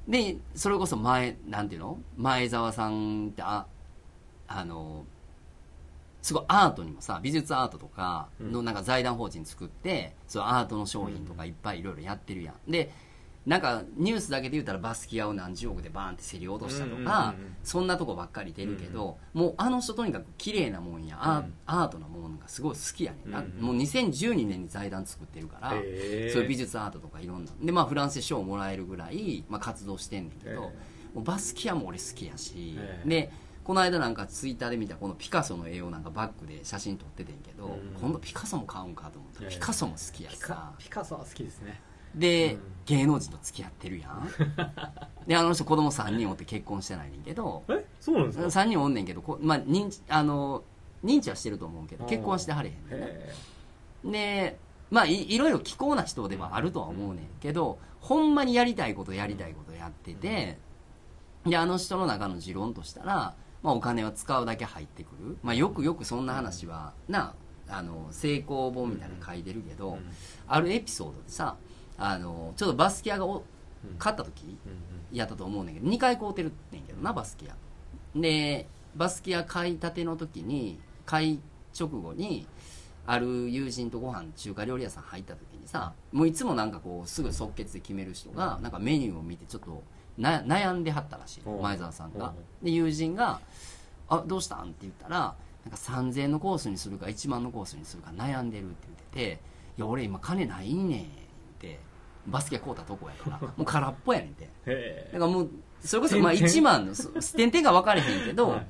[0.06, 1.98] でそれこそ前なんていうの？
[2.16, 3.66] 前澤さんってあ
[4.46, 5.04] あの
[6.20, 12.70] すごいアートにもさ美術アートとかのなんか財団法人作って、そうアートの商品とかいっぱいいろいろやってるやん。
[12.70, 12.90] で
[13.46, 21.18] なんかニュースだけで言ったらバスキアを何十億でバーンって競り落としたとか、そんなとこばっかり出るけど、もうあの人とにかく綺麗なもんや、
[21.66, 27.52] アートなもんがすごい好きやねんもう2012年に財団作ってるから、そういう美術アートとかいろんな。
[27.62, 30.72] でまあフランスで賞をもらえるぐらい、まあ、活動してんねんけど、
[31.16, 33.30] バスキアも俺好きやし、で
[33.62, 37.96] この間なんかツイッターで見たこのピカソの絵をなんかバッグで写真撮っててんけど、うん。
[37.98, 39.44] 今度ピカソも買うんかと思った。
[39.44, 40.46] らピカソも好きやピさ。
[40.46, 41.80] カピカソは好きですね
[42.14, 42.74] で、うん。
[42.86, 44.28] 芸能人と付き合ってるやん。
[45.26, 47.62] であの人子供3人おって結婚してないねんけど。
[47.68, 47.86] え？
[47.98, 50.62] そうなんですか？3人おんねんけどこ、まあ、認知あの
[51.02, 53.30] 認知はしてると思うけど結婚はしてはれへんね
[54.06, 54.58] んで
[54.90, 60.58] まあいいろいろ気候な人ではあるとは思うねんけど、ほんまにやりたいことやりたいことやってて、
[61.46, 67.34] であの人の中の持論としたら、まあ、お金は使うだけ入ってくる、まあ、よくよくそんな話はな
[67.66, 70.00] あの成功本みたいなの書いてるけど、うん。
[70.46, 71.56] あるエピソードでさ
[71.98, 73.96] あのちょっとバスキアがおうん。
[73.98, 77.54] 勝った時うんやったと思うねんだけど2回買うてるねんけどなバスキア。
[78.18, 81.40] でバスキア買いたての時に買い
[81.78, 82.46] 直後に
[83.06, 89.82] ある友人とご飯中華料理屋さん入った時にさもういつもなんかこうすぐ即決で決める人がなんかメニューを見てちょっと
[90.16, 92.32] な悩んではったらしい前澤さんが。
[92.62, 93.40] で友人が
[94.08, 95.18] 「あどうしたん?」って言ったら
[95.64, 99.40] なんか3000円のコースにするか1万のコースにするか悩んでるって言ってて
[99.76, 101.06] 「いや俺今金ないねん」
[101.64, 101.78] って
[102.26, 104.48] バスケ買うたとこやから もう空っぽやねんて。
[104.66, 105.50] へだからもう
[105.80, 108.66] それこそまあ点々1万のそ 点々が分かれへんけど、はいはい。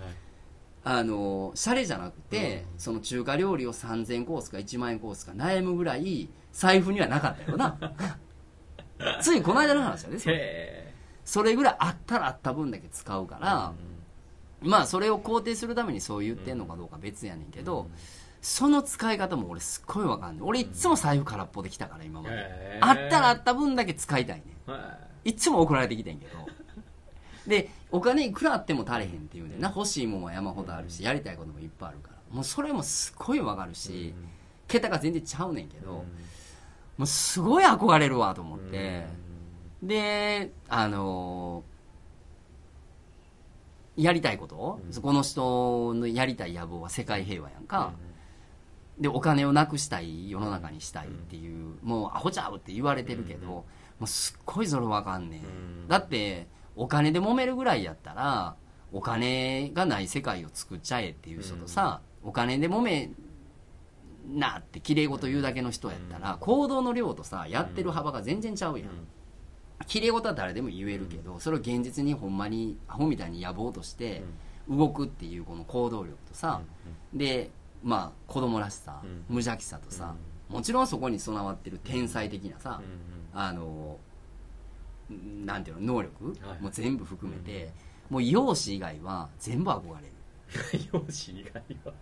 [0.86, 7.78] あのシャレじゃなくて、その中華料理を3000コースか1万円コースか悩むぐらい財布にはなかったよな。
[9.22, 10.36] ついこの間の話やでそれ。
[10.36, 13.72] へそれぐらいあったらあった分だけ使うから、
[14.60, 17.88] まあそれを肯定するためにそう言ってんのかどうか別やねんけど、
[18.44, 20.46] その使い方も俺すっごいわかんない。
[20.46, 24.70] 俺いっつも財布空っぽできたから今まで、へーあったらあった分だけ使いたいねん。
[24.70, 25.30] はい。
[25.30, 26.46] っつも送られてきてんけど。
[27.46, 29.72] でお金いくらあっても足れへんっていうんでな。
[29.74, 32.16] 欲しいもんは山ほどあるしやりたいこともいっぱいあるから。
[32.34, 34.14] もうそれもすっごいわかるし、
[34.68, 36.04] 桁が全然ちゃうねんけど、も
[36.98, 39.06] うすごい憧れるわと思って、
[39.82, 41.74] であのー
[43.96, 45.02] やりたいこと、うん。
[45.02, 47.92] この人のやりたい野望は世界平和やんか、
[48.98, 53.64] でお金をなくしたい世の中にしたいっていう、もうアホちゃうって言われてるけど、も
[54.02, 55.88] うすっごいそれわかんねえ、うん。
[55.88, 58.56] だってお金で揉めるぐらいやったら
[58.92, 63.10] お金がない世界を作っちゃえっていう人とさ、お金で揉め
[64.28, 68.88] なって綺麗事言うだけの人やったら、行動の量とさやってる幅が全然ちゃうやん、
[69.86, 74.22] 綺麗事は誰でも言えるけど、それを現実にほんまにアホみたいに野望として
[74.68, 76.62] 動くっていうこの行動力とさ、
[77.12, 77.50] で
[77.84, 79.24] まあ子供らしさ、うん。
[79.28, 80.14] 無邪気さとさ、
[80.48, 83.98] もちろんそこに備わってる天才的なさ、うんあの
[85.44, 86.62] なんていうの能力、はい。
[86.62, 87.70] もう全部含めて、
[88.08, 90.12] もう容姿以外は全部憧れる。
[90.92, 91.92] 容姿以外は。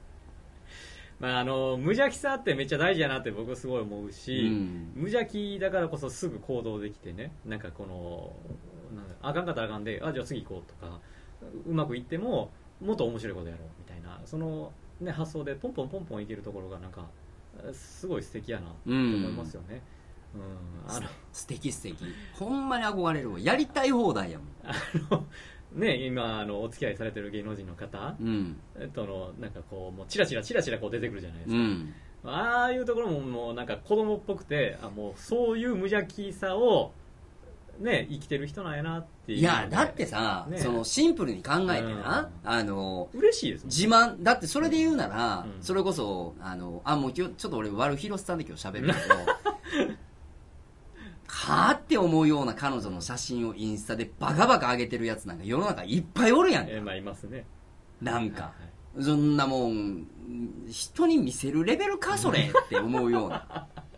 [1.18, 4.92] まああの無邪気さってめっちゃ大事やなって僕はすごい思うし、うん。
[4.94, 11.00] 無邪気だからこそすぐ行動できてねなんかこのなんだあかんかったらあかんであじゃあ次行こうとか
[11.66, 17.06] うまくいってももっと面白いことやろうみたいなその、ね、発想でポンポンポンポンいけるところがなんか
[17.72, 19.82] すごい素敵やなと思いますよね、
[20.34, 20.42] うん
[20.88, 22.04] あの素敵素敵。
[22.38, 23.38] ほんまに憧れるわ。
[23.38, 24.48] やりたい放題やもん。
[24.64, 24.74] あ
[25.10, 25.26] の
[25.74, 28.56] ね今あのお付き合いされてる芸能人の方うん。
[28.94, 31.94] とのなんかこうもうチラチラチラチラこう出てくるじゃないですか、うん。
[32.24, 36.92] ああいうところももうなんか子供っぽくてあもうそういう無邪気さを
[37.78, 39.38] ね生きてる人なんやなっていう。
[39.38, 40.58] いやだってさ、ね。
[40.58, 44.22] そのシンプルに考えてな、あの嬉しいですもん自慢。
[44.22, 45.62] だってそれで言うなら、うん。
[45.62, 48.98] それこそあのあもう今日ちょっと俺悪広瀬さんで今日喋るけど
[51.26, 56.70] はあって思うような彼女の写真をインスタでバカバカ上げてるやつなんか世の中いっぱいおるやんか。
[56.72, 57.46] えーまあいますね。
[58.00, 58.52] なんか、は
[58.98, 59.02] い。
[59.02, 60.06] そんなもん
[60.68, 63.66] 人に見せるレベルかそれって思うような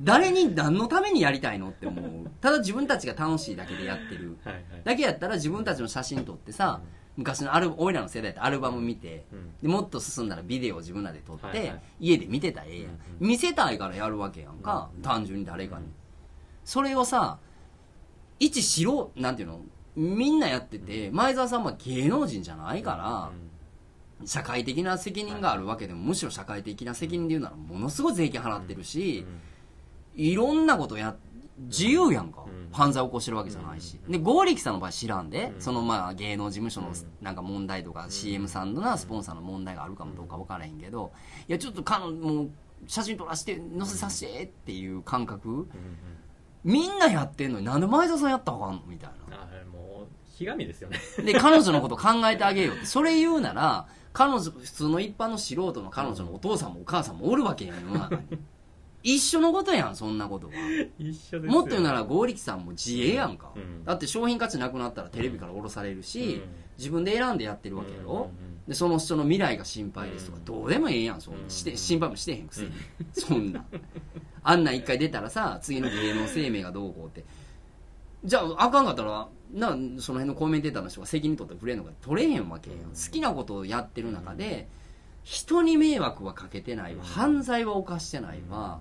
[0.00, 2.30] 誰に何のためにやりたいのって思う。
[2.40, 4.36] ただ自分たちが楽しいだけでやってる。
[4.84, 6.80] だけやったら自分たちの写真撮ってさ、
[7.16, 9.52] 昔のアル俺らの世代ってアルバム見て、うん。
[9.62, 12.98] でもっと進んだらビデオを自分らで撮って、家で見てたらええやん。
[13.20, 15.86] 見せたいからやるわけやんか、単純に誰かに、
[16.64, 17.38] それをさ
[18.40, 19.60] 一素人なんていうの
[19.96, 23.30] みんなやってて、前澤さんは芸能人じゃないか
[24.20, 29.24] ら、社会的な責任があるわけでも、むしろ社会的な責任で言うならものすごい税金払ってるし、
[30.16, 31.16] いろんなことや
[31.58, 32.68] 自由やんか、うん。
[32.72, 36.88] 犯罪起こしてるわけじゃないし、で剛力さんの場合知らんで、そのまあ芸能事務所の
[37.22, 41.12] なんか問題とか、CM さんのなスポンサーの問題があるかもどうか分からへんけど、
[41.48, 42.50] いやちょっと彼女もう
[42.88, 45.68] 写真撮らせて載せさせてっていう感覚、
[46.64, 49.36] みんなやってんのになんで前田さんやったらあかんのみたいな。
[49.70, 50.98] もうひがみですよね。
[51.24, 52.76] で彼女のこと考えてあげよう。
[52.76, 58.22] っ てそれ言うなら彼女普通の一般の素人の彼女のお父さんもお母さんもおるわけやん世の中に
[59.04, 60.52] 一緒のことやんそんなことは。
[60.98, 61.42] 一緒ですよ。
[61.42, 63.84] もっと言うなら剛力さんも自営やんか、うん。
[63.84, 66.42] だって商品価値なくなったらテレビから降ろされるし、うん。
[66.78, 70.44] 自分で選んでやってるわけやろ、うんでその人の未来が心配ですとか、うん。
[70.46, 71.40] どうでもええやんそんな。
[71.42, 71.50] うん。
[71.50, 72.70] して心配もしてへんくせに、
[73.12, 73.62] そんな。
[74.42, 77.24] あんなん一回出たらさ次の芸能生命がどうこうって。
[78.24, 79.68] じゃああかんかったらな
[80.00, 82.90] その辺のコメンテーターの人が責任取ってくれんのか取れへんわけよ、うん。
[82.90, 84.66] 好きなことをやってる中で
[85.24, 87.08] 人に迷惑はかけてないわ、うん。
[87.08, 88.80] 犯罪は犯してないわ、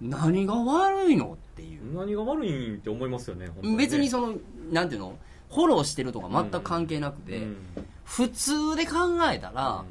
[0.00, 1.94] 何が悪いのっていう。
[1.94, 3.76] 何が悪いんって思いますよね本当ね。
[3.76, 4.34] 別にその
[4.72, 5.16] なんていうの？
[5.50, 7.56] フォローしてるとか全く関係なくて、うん。
[8.04, 9.84] 普通で考えたら、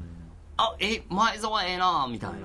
[0.56, 2.38] あえ前澤ええなみたいな、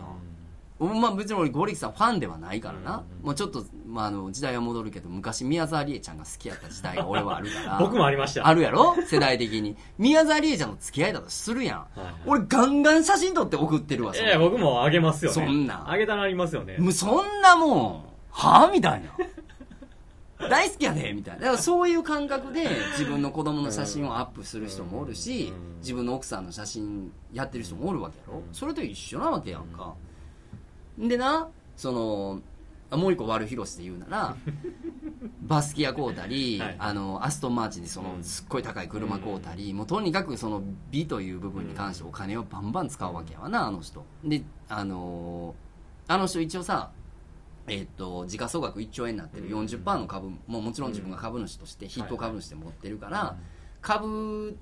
[0.79, 7.77] まあ別に俺ゴリキさんファンではないからな、うんもうちょっと、まあ、あの時代は戻るけど昔宮沢りえちゃんが好きやった時代が俺はあるから。
[7.81, 8.45] 僕もありました。
[8.45, 8.95] あるやろ？
[9.07, 9.77] 世代的に。
[9.97, 12.13] 宮沢りえちゃんの付き合いだとするやん、はいはい。
[12.25, 14.31] 俺ガンガン写真撮って送ってるわそんな。
[14.31, 15.35] ええ僕もあげますよね。
[15.35, 15.77] そんな。
[15.77, 16.77] んあげたらありますよね。
[16.77, 18.03] もうそんなもん。
[18.29, 19.09] はあみたいな。
[20.49, 21.39] 大好きやでみたいな。
[21.39, 25.79] だからそういう感覚で自分の子供の写真をアップする人もおるしうん。
[25.79, 28.39] 自分の奥さんの写真やってる人もおるわけやろ。
[28.39, 29.93] うんそれと一緒なわけやんか
[30.97, 32.41] でなその
[32.89, 34.35] あもう一個悪広しで言うなら
[35.41, 36.75] バスキア買うたり、はい。
[36.79, 38.23] あのアストンマーチンでそのうん。
[38.23, 44.05] すっごい高い車買うたり、もうとにかくその美という部分に関してお金をバンバン使うわけやわなあの人。
[44.23, 45.55] であの
[46.07, 46.91] あの人一応さ
[47.67, 49.65] えっと時価総額1兆円になってるうん。
[49.65, 53.35] 40%の株ももちろん自分が株主として筆頭株主で持ってるから、
[53.81, 54.57] 株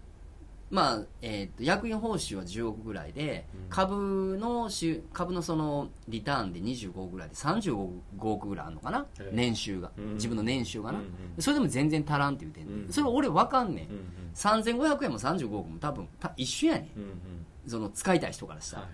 [0.74, 3.70] まあえっと役員報酬は10億ぐらいで、うん。
[3.70, 7.92] 株の収株のそのリターンで25億ぐらいで35
[8.24, 9.36] 億ぐらいあるのかな、ええ。
[9.36, 10.14] 年収が、うん。
[10.16, 11.00] 自分の年収がな、
[11.38, 14.06] それでも全然足らんって言うてんねそれ俺分かんねん、うんうん。
[14.34, 16.92] 3500円も35億も多分た一緒やね
[17.68, 17.70] ん。
[17.70, 18.90] その使いたい人からしたら、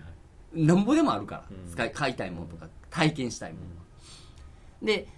[0.52, 1.72] なんぼでもあるから、うん。
[1.72, 3.60] 使い買いたいものとか体験したいも
[4.82, 5.08] の、で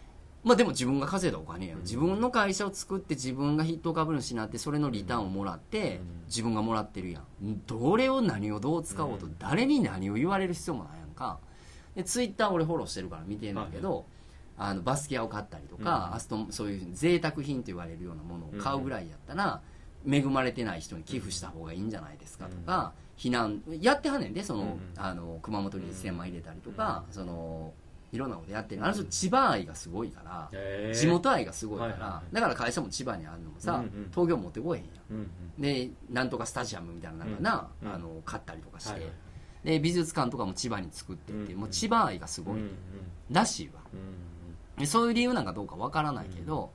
[0.45, 1.81] まあでも自分が稼いだお金や、うん。
[1.83, 6.23] 自分の会社を作って自分が筆頭株主になってそれのリターンをもらって、うん。
[6.27, 7.61] 自分がもらってるやん。
[7.67, 9.37] どれを何をどう使おうと、うん。
[9.39, 11.39] 誰に何を言われる必要もないやんか。
[11.95, 14.07] でツイッター俺フォローしてるから見てるんだけど、
[14.59, 16.17] あのバスケ屋を買ったりとか、うん。
[16.17, 19.61] あとそういう贅沢品と言われるようなものを買うぐらいやったら、
[20.09, 24.81] 恵まれてない人に寄付した方がいいんじゃないですかとか、避難やってはんねんでその、うん。
[24.97, 27.73] あの熊本に1000万入れたりとか、その
[28.13, 28.85] いろんなことやってる。
[28.85, 34.95] あの人千葉愛がすごいから、地元愛がすごいから、だから会社も千葉にあるのもさ、うんうん東京持ってこえへんやん。
[35.11, 35.63] うんうん。
[35.63, 37.95] でなんとかスタジアムみたいなな、うんうん。
[37.95, 39.11] あの買ったりとかして、
[39.65, 42.71] で美術館とかも千葉に作ってて、うんもう千葉愛がすごい、うんうん
[43.31, 43.81] らしいわ。
[44.87, 46.71] そういう理由なんかどうかわからないけど、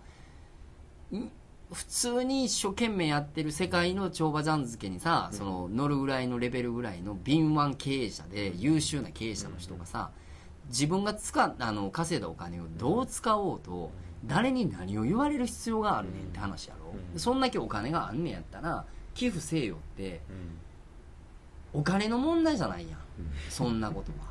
[1.13, 1.29] ん
[1.71, 10.11] 普通に一生懸命やってる世界の帳場山漬けにさ、その乗るぐらいのレベルぐらいの敏腕経営者で優秀な経営者の人がさ
[10.69, 13.91] 自分が使っあの稼いだお金をどう使おうと
[14.25, 17.19] 誰に何を言われる必要があるねんって話やろ、うん。
[17.19, 20.21] そんだけお金があんねんやったら寄付せよって
[21.73, 21.79] うん。
[21.81, 22.91] お金の問題じゃないやん。
[22.91, 22.97] うん。
[23.49, 24.27] そんなことは。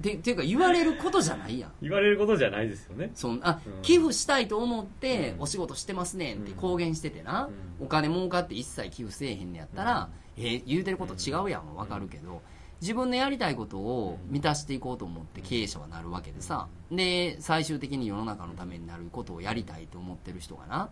[0.00, 1.72] でっていうか言われることじゃないやん。
[1.82, 3.10] 言われることじゃないですよね。
[3.14, 3.82] そんあ、うん。
[3.82, 5.42] 寄付したいと思ってうん。
[5.42, 6.56] お仕事してますねんってうん。
[6.56, 7.86] 公言しててな、うん。
[7.86, 12.42] お金儲かって一切寄付せえへんねやったら、えー言うてること違うやんわかるけど、
[12.80, 20.88] 自分のやりたいことを満たしていこうと思って経営者はなるわけでさ、で最終的に世の中のためになることをやりたいと思ってる人がな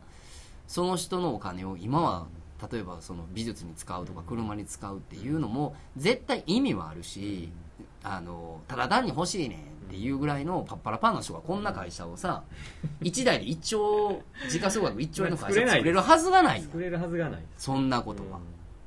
[0.66, 2.26] その人のお金を今は
[2.70, 7.50] 例えばその美術に使うとか車に使うっていうのも絶対意味はあるし、
[8.02, 12.42] あのただ単に欲しいねんっていうぐらいのパッパラパンの人がこんな会社をさ
[13.00, 18.40] 1台で1兆時価総額1兆円の会社作れるはずがない作れるはずがないそんなことは、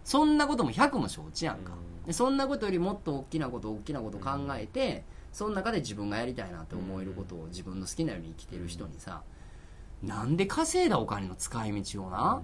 [0.04, 1.72] そんなことも100も承知やんか、
[2.06, 9.22] でそんなことよりもっと大きなこと大きなこと考えて、その中で自分がやりたいなって思えることを自分の好きなように生きてる人にさ
[10.04, 12.42] なんで稼いだお金の使い道をな、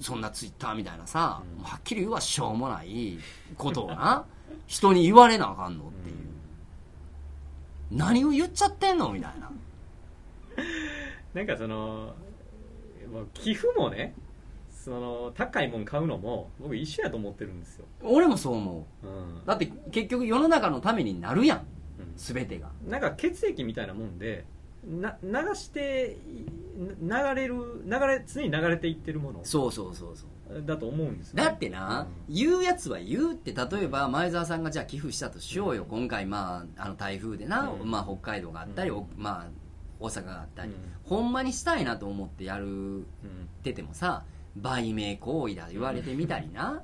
[0.00, 3.18] そんなツイッターみたいなさ、はっきり言うわしょうもない
[3.56, 4.24] ことをな
[4.66, 6.16] 人に言われなあかんのっていう、
[7.90, 9.12] 何を言っちゃってんの？
[9.12, 9.50] みたいな。
[11.34, 12.14] なんかその
[13.34, 14.14] 寄付もね
[14.90, 19.06] その高いもん買うのも僕一緒やと思ってるんですよ、俺もそう思う。
[19.06, 19.46] うん。
[19.46, 21.58] だって結局世の中のためになるやん。
[21.58, 21.64] うん。
[22.16, 22.70] 全てが。
[22.88, 24.44] なんか血液みたいなもんで
[24.84, 26.16] な流して
[26.76, 29.40] 流れる流れ常に流れていってるもの。
[29.44, 30.62] そうそうそうそう。
[30.66, 37.88] だと思うんですだってな、言うやつは言うって例えば前澤さんがじゃあ寄付したとしようよ、今回、まあ、あの台風でな、うん。
[37.88, 39.46] まあ、北海道があったり、まあ、
[40.00, 40.76] 大阪があったり、うん。
[41.04, 43.02] ほんまにしたいなと思ってやるうん。
[43.04, 43.04] っ
[43.62, 44.24] ててもさ
[44.56, 46.82] 売名行為だ言われてみたりな。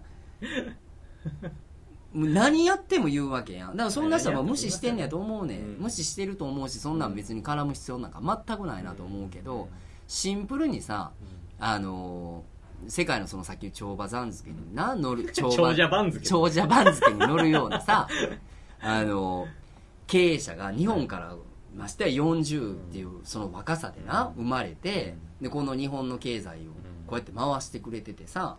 [2.13, 3.71] もう何やっても言うわけやん。
[3.73, 5.77] だからそんな人は無視してんねやと思うねん、うん。
[5.81, 9.69] 無視してると思うしそんなん別に絡む必要なんか全くないなと思うけど、
[10.07, 11.13] シンプルにさ
[11.59, 12.57] あのー
[12.89, 16.25] 世界のそのさっき長馬番付にな乗る 長長者番付。
[16.25, 18.07] 長者番付に乗るようなさ
[18.81, 19.47] あの
[20.07, 21.35] 経営者が日本から
[21.75, 26.71] ましてや40っていうその若さでな生まれてでこの日本の経済を
[27.07, 28.57] こうやって回してくれててさ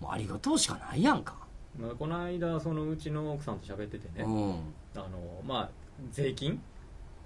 [0.00, 1.34] もうありがとうしかないやんか、
[1.78, 4.50] まあ、この間そのうちの奥さんと喋っててね、うん。
[4.94, 5.08] あの
[5.46, 5.70] まあ
[6.12, 6.60] 税金？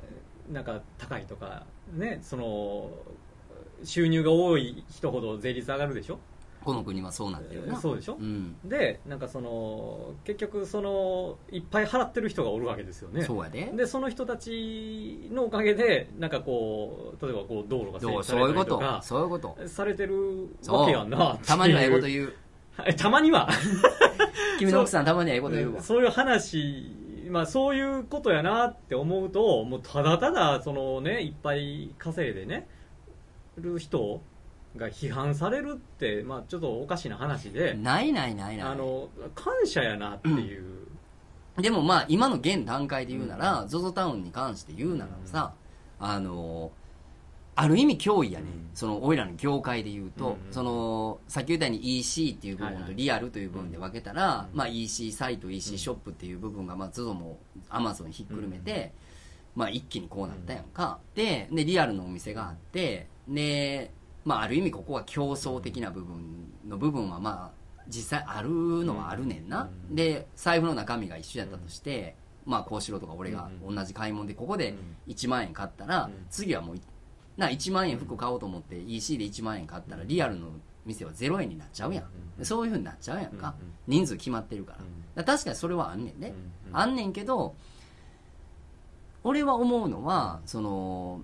[0.01, 2.91] えーなんか高いとかねその
[3.85, 6.19] 収入が多い人ほど税率上がるでしょ？
[6.65, 7.81] この国はそうなってるな。
[7.81, 8.15] そうでしょ？
[8.15, 8.57] うん。
[8.65, 13.23] でなんかその結局そのいっぱい払ってる人がおるわけですよね。
[13.23, 13.73] そうやで。
[13.75, 18.77] でその人たちのおかげでなんかこう例えばこう道路が整備されそういうこと。
[18.79, 19.57] たりとかそういうこと。
[19.69, 22.35] されてるわけやんなたまにはええこと言う。
[22.77, 23.49] は いたまには。
[24.59, 25.83] 君の奥さんたまにはええこと言うわ。
[25.83, 26.91] そういう話、
[27.31, 32.69] まあ、そういうことやなって思うともうただただその、ね、いっぱい稼いでね
[33.59, 34.21] る人
[34.77, 38.67] が批判されるって、まあ、ちょっとおかしな話で、ないないないない。
[38.69, 40.89] あの感謝やなっていう、
[41.61, 45.53] でもまあ今の現段階で言うなら、ZOZO タウンに関して言うならさ、
[45.99, 46.73] あの
[47.55, 48.71] ある意味脅威やね、うん。
[48.73, 52.85] その俺らの業界で言うと、うんそのさっき言ったように EC っていう部分はいはい。
[52.87, 58.93] とリアルという部分で分けたら、うんまあ、EC サイト EC ショップっていう部分が、まあ、ZOZO も Amazon ひっくるめて、
[59.55, 63.91] まあ、一気にこうなったやんか、ででリアルのお店があってで、
[64.25, 69.97] まあ、ある意味ここは競争的な部分の部分はまあ実際あるのはあるねんな、うん。
[69.97, 72.15] で財布の中身が一緒やったとして、
[72.47, 74.71] まあこうしろとか俺がうん同じ買い物でここで
[75.07, 75.13] うん。
[75.13, 76.27] 1万円買ったら、うん。
[76.31, 76.81] 次はもうい
[77.37, 80.49] な1万円服買おうと思って EC で1万円買ったらリアルの
[80.85, 84.73] 店は0円になっちゃうやん、うんそういうふうになっちゃうやんか、うん人数決まってるか
[85.17, 85.25] ら,、うん。
[85.25, 86.35] 確かにそれはあんねんね、
[86.69, 87.55] うんあんねんけど
[89.25, 91.23] 俺は思うのはその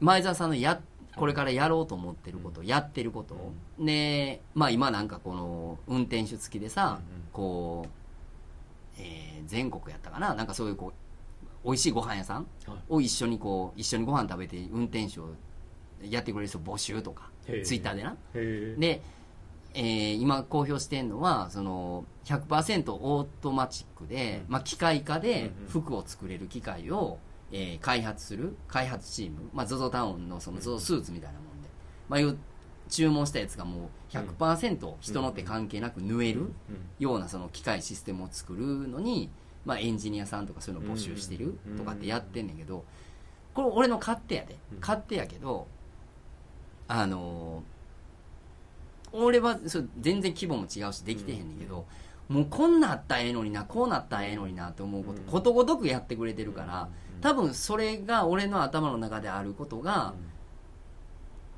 [0.00, 0.80] 前澤さんのや
[1.16, 3.36] これからやろうと思ってること、やってること、
[3.78, 7.00] でまあ今なんかこの運転手付きでさ、
[7.32, 10.34] こう、えー全国やったかな？
[10.34, 10.92] なんかそういうこ
[11.64, 12.78] う美味しいご飯屋さんはい。
[12.88, 15.28] を一緒にこう一緒にご飯食べて運転手を
[16.02, 18.16] やってくれる人募集とかツイッターでな。
[18.32, 19.02] で、
[19.74, 24.52] えー今公表してるのはその100%オートマチックで、うん。
[24.52, 27.18] まあ、機械化で服を作れる機械を、
[27.56, 31.68] えー開発する開発チーム、まあ、ZOZO タウンのその ZOZO スーツみたいなもんで、
[32.08, 32.36] まあ、いう
[32.88, 36.52] 注文したやつがもう100%人の手関係なく縫える
[36.98, 39.30] ようなその機械システムを作るのに、
[39.64, 42.84] まあ、エンジニアさんとかそういうのを募集してるとかってやってんねんけど
[43.54, 44.56] これ俺の勝手やで。
[44.72, 44.80] うん。
[44.80, 45.66] 勝手やけど
[46.88, 47.74] あのー
[49.16, 51.86] 俺はそれ全然規模も違うしできてへんねんけど、
[52.28, 55.26] もうこんなあったらええのになこうなったらええのになって思うこと、うん。
[55.26, 57.20] ことごとくやってくれてるから、うん。
[57.20, 60.14] 多分それが俺の頭の中であることが、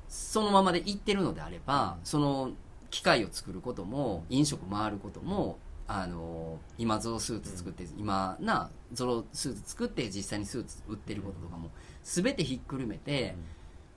[0.09, 2.53] そのままでいってるのであればその
[2.91, 5.59] 機械を作ることも飲食回ることも
[5.89, 11.71] あの今ゾロスーツ作って、今なゾロスーツ作って実際にスーツ売ってることとかも
[12.03, 13.37] 全てひっくるめて、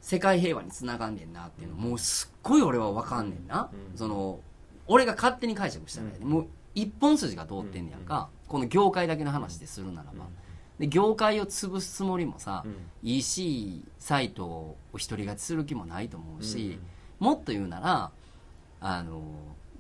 [0.01, 3.97] 世界平和につながんねんなっていうのもうすっごい俺は分かんねんな、うん。
[3.97, 4.39] その
[4.88, 6.30] 俺が勝手に解釈したらね、うん。
[6.30, 6.47] もう
[6.82, 10.25] 一本筋が通ってんねやんか、この業界だけの話でするならば、
[10.80, 12.65] で業界を潰すつもりもさ、
[13.03, 16.80] EC サイトを一人勝ちする気もないと思うし、
[17.19, 18.11] もっと言うなら
[18.80, 19.21] あの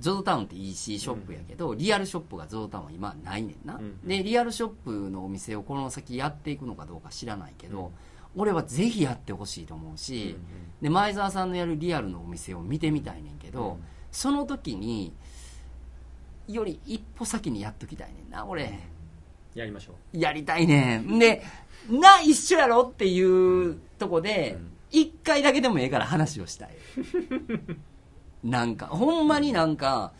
[0.01, 7.91] ZOZO タウンって EC ショップやけど、リアルショップが ZOZO タウンは今ないねんな、うんでリアルショップのお店をこの先やっていくのかどうか知らないけど、
[8.35, 10.35] 俺はぜひやってほしいと思うし、
[10.81, 13.83] で前澤さんのやるリアルのお店を見てみたいねんけど、うん。
[14.11, 15.13] その時に
[16.53, 18.79] より一歩先にやっときたいねんな俺、
[19.55, 21.19] やりましょやりたいねん。
[21.19, 21.43] で
[21.89, 24.69] な一緒やろっていうとこでうん。
[24.91, 26.69] 一回だけでもええから話をしたい。
[28.43, 30.13] なんかほんまになんか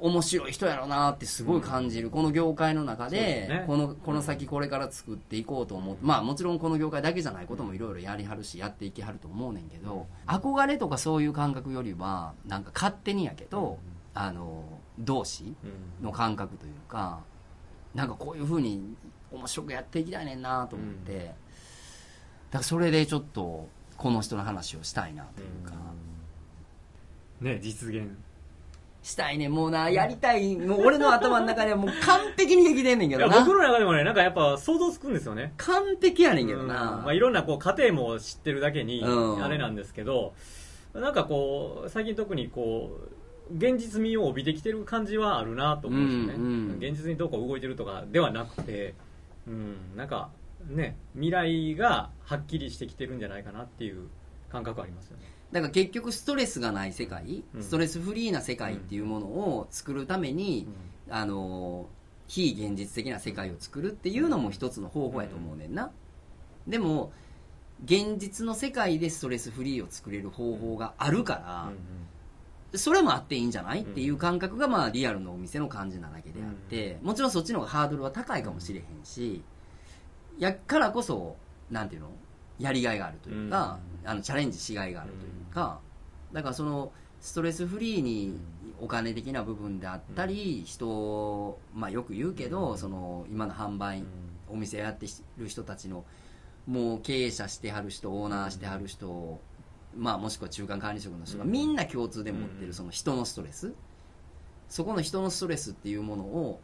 [0.00, 3.18] 面白い人やろなってすごい感じる、この業界の中で
[3.48, 3.64] ね。
[3.66, 13.78] このこの先これから作っていこうと思ってまあもちろんこの業界だけじゃないこともいろいろやりはるしやっていきはると思うねんけど憧れとかそういう感覚よりはなんか勝手にやけど、
[14.12, 14.64] あの
[14.98, 15.54] 同志
[16.00, 17.20] うの感覚というか
[17.94, 18.96] なんかこういうふうに
[19.32, 21.18] 面白くやっていきたいねんなと思って、うん。
[21.18, 21.34] だか
[22.52, 25.74] らそれでちょっとこの人の話をしたいなというか、
[27.40, 28.16] ね実現。
[29.02, 29.52] したいねん。
[29.52, 30.56] もうなやりたい。
[30.56, 33.40] もう俺の頭の中ではもう完璧にできてんねんけどな。
[33.40, 35.52] 僕の中でもねなんかやっぱ想像つくんですよね。
[35.58, 36.68] 完璧やねんけどうん。
[36.68, 39.44] な、まあ、いろんなこう家庭も知ってるだけにうん。
[39.44, 40.34] あれなんですけど、
[40.94, 43.13] なんかこう最近特にこう
[43.52, 48.94] 現実味を帯びてきてる感じはあるなと思うんですよね、うんうん現実にどうこう動いてるとかではなくて、
[49.46, 50.30] うん、なんか
[50.68, 54.08] ね未来がはっきりしてきてるんじゃないかなっていう
[54.50, 55.24] 感覚ありますよね。
[55.52, 57.62] だから結局ストレスがない世界、うん。
[57.62, 60.66] ストレスフリーな世界っていうものを作るために、
[61.08, 61.86] あの
[62.26, 65.92] 非現実的な世界を作るっていうのも一つの方法やと思うねんな、
[66.66, 67.12] でも
[67.84, 71.72] 現実の世界でストレスフリーを作れる方法があるから、
[72.76, 79.42] それもあっていいんじゃない、っていう感覚がまあリアルのお店の感じなだけであって、もちろんそっちの方がハードルは高いかもしれへんし、
[80.38, 81.36] やからこそ
[81.70, 82.10] なんていうの？
[82.58, 85.80] やりがいがあるというか、あのチャレンジしがいがあるというか、
[86.32, 88.38] だからそのストレスフリーに
[88.80, 94.04] お金的な部分であったり、人を、まあ、よく言うけど、その今の販売、
[94.48, 95.06] お店やって
[95.36, 96.04] る人たちの
[96.66, 99.40] もう経営者してはる人オーナーしてはる人、
[99.96, 101.50] まあ、もしくは中間管理職の人がうん。
[101.50, 102.66] みんな共通で持ってうん。
[102.68, 103.72] るその人のストレス。
[104.68, 106.60] そこの人のストレスっていうものを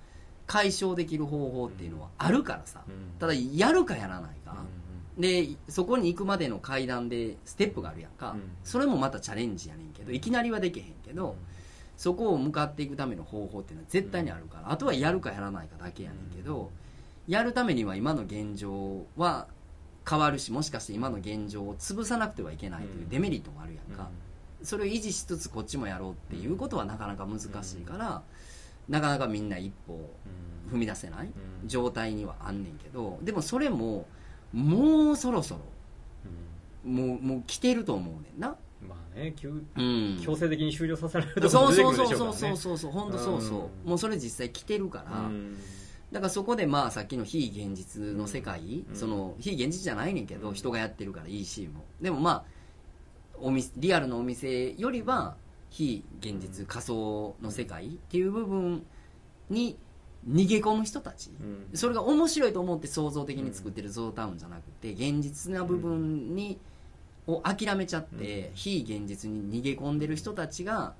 [0.46, 2.82] 解消できる方法っていうのはあるからさ。
[3.18, 4.56] ただやるかやらないか。
[5.18, 8.32] でそこに行くまでの階段でステップがあるやんか。
[8.32, 8.42] うん。
[8.64, 11.36] それもまたチャレンジやねんけどいきなりはできへんけど
[11.96, 14.72] そこを向かっていくための方法っていうのは絶対にあるから。
[14.72, 16.70] あとはやるかやらないかだけやねんけど
[17.28, 19.46] やるためには今の現状は
[20.10, 24.10] 変わるしもしかして今の現状を潰さなくてはいけないというデメリットもあるやんか、
[24.62, 27.44] それを維持しつつこっちもやろうっていうことはなかなか難し
[27.78, 28.22] いから、
[28.88, 30.10] なかなかみんな一歩
[30.72, 31.26] 踏み出せない
[31.62, 31.68] うん。
[31.68, 34.06] 状態にはあんねんけどでもそれも
[34.52, 35.60] もうそろそろ
[36.84, 38.56] もうもう来てると思うねんな、
[38.88, 43.90] まあね急うん、強制的に終了させられるとこそうそうそうそうそうそう本当そうそう、うん。
[43.90, 45.56] もうそれ実際来てるから、うん
[46.12, 48.96] だからそこでまあさっきの非現実の世界、うん。
[48.96, 50.54] その非現実じゃないねんけど、うん。
[50.54, 51.84] 人がやってるから EC も。
[52.00, 52.44] でもまあ
[53.38, 55.36] お店リアルのお店よりは
[55.70, 58.84] 非現実仮想の世界っていう部分
[59.48, 59.78] に
[60.28, 61.78] 逃げ込む人たち、うん。
[61.78, 66.58] それが面白いと思って創造的に作ってるゾータウンじゃなくて現実な部分に、
[67.26, 68.54] を諦めちゃって、うん。
[68.54, 70.94] 非現実に逃げ込んでる人たちが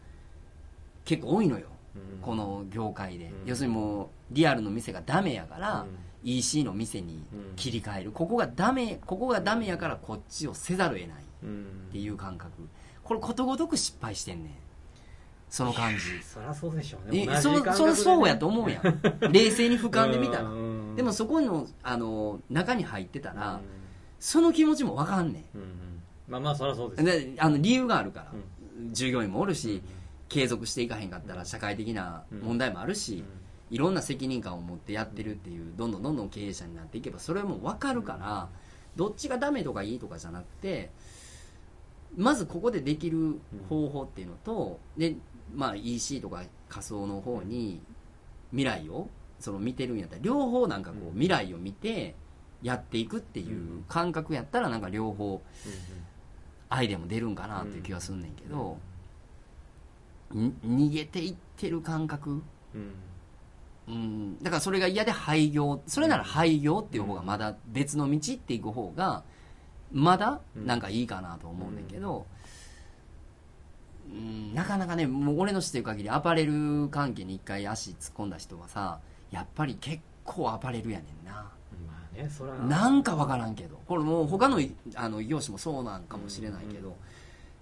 [1.05, 1.67] 結構多いのよ。
[1.67, 1.80] うん
[2.23, 3.33] この業界で、うん。
[3.47, 5.89] 要するにもうリアルの店がダメやから、うん。
[6.23, 7.25] EC の店に
[7.57, 8.13] 切り替える。
[8.13, 11.17] ここがダメここがダメやからこっちをせざるを得ない。
[11.19, 11.67] っうん。
[11.91, 12.53] ていう感覚。
[13.03, 14.53] これことごとく失敗してんねん。
[15.49, 16.01] その感じ。
[16.23, 17.23] そりゃそうでしょうね。
[17.23, 19.01] え同じそそりゃそうやと思うやん。
[19.33, 20.45] 冷静に俯瞰で見たら。
[20.45, 20.95] うん。
[20.97, 23.61] でもそこのあの中に入ってたうらん。
[24.21, 25.69] その気持ちも分かんねうんうん。
[26.29, 28.33] まあまあそりゃそうですあの理由があるから。
[28.79, 28.93] うん。
[28.93, 29.83] 従業員もおるし
[30.31, 33.25] 継続していかへんかったら社会的な問題もあるし、うん。
[33.71, 38.49] いろんな責任感を持ってやってるっていうどんどんどんどん経営者になっていけばそれも分かるから
[38.97, 40.91] どっちがダメとかいいとかじゃなくて
[42.17, 45.15] まずここでできる方法っていうのとで、
[45.55, 47.81] まあ、EC とか仮想の方に
[48.51, 49.09] 未来を
[49.39, 51.13] その見てるんやったら両方なんかこううん。
[51.13, 52.17] 未来を見て
[52.63, 55.41] やっていくっていう感覚やったらなんか両方
[56.69, 58.90] アイデアも出るんかなっていう気はすんねんけど、に
[60.35, 62.43] 逃げていってる感覚？
[62.75, 62.95] うん。
[63.89, 69.25] うん、だからそれが嫌で廃業それなら廃業っていう方がまだ別の道っていく方が
[69.91, 72.25] まだなんかいいかなと思うんだけど、
[74.09, 79.01] うん、なかなかねもう俺の知ってる限りアパレル関係に一回足突っ込んだ人はさ
[79.33, 81.33] やっぱり結構アパレルやねんな。
[81.33, 82.55] まあねそら。
[82.55, 83.81] なんかわからんけど。
[83.87, 84.61] これもう他の
[84.95, 86.97] あの異業種もそうなんかもしれないけど、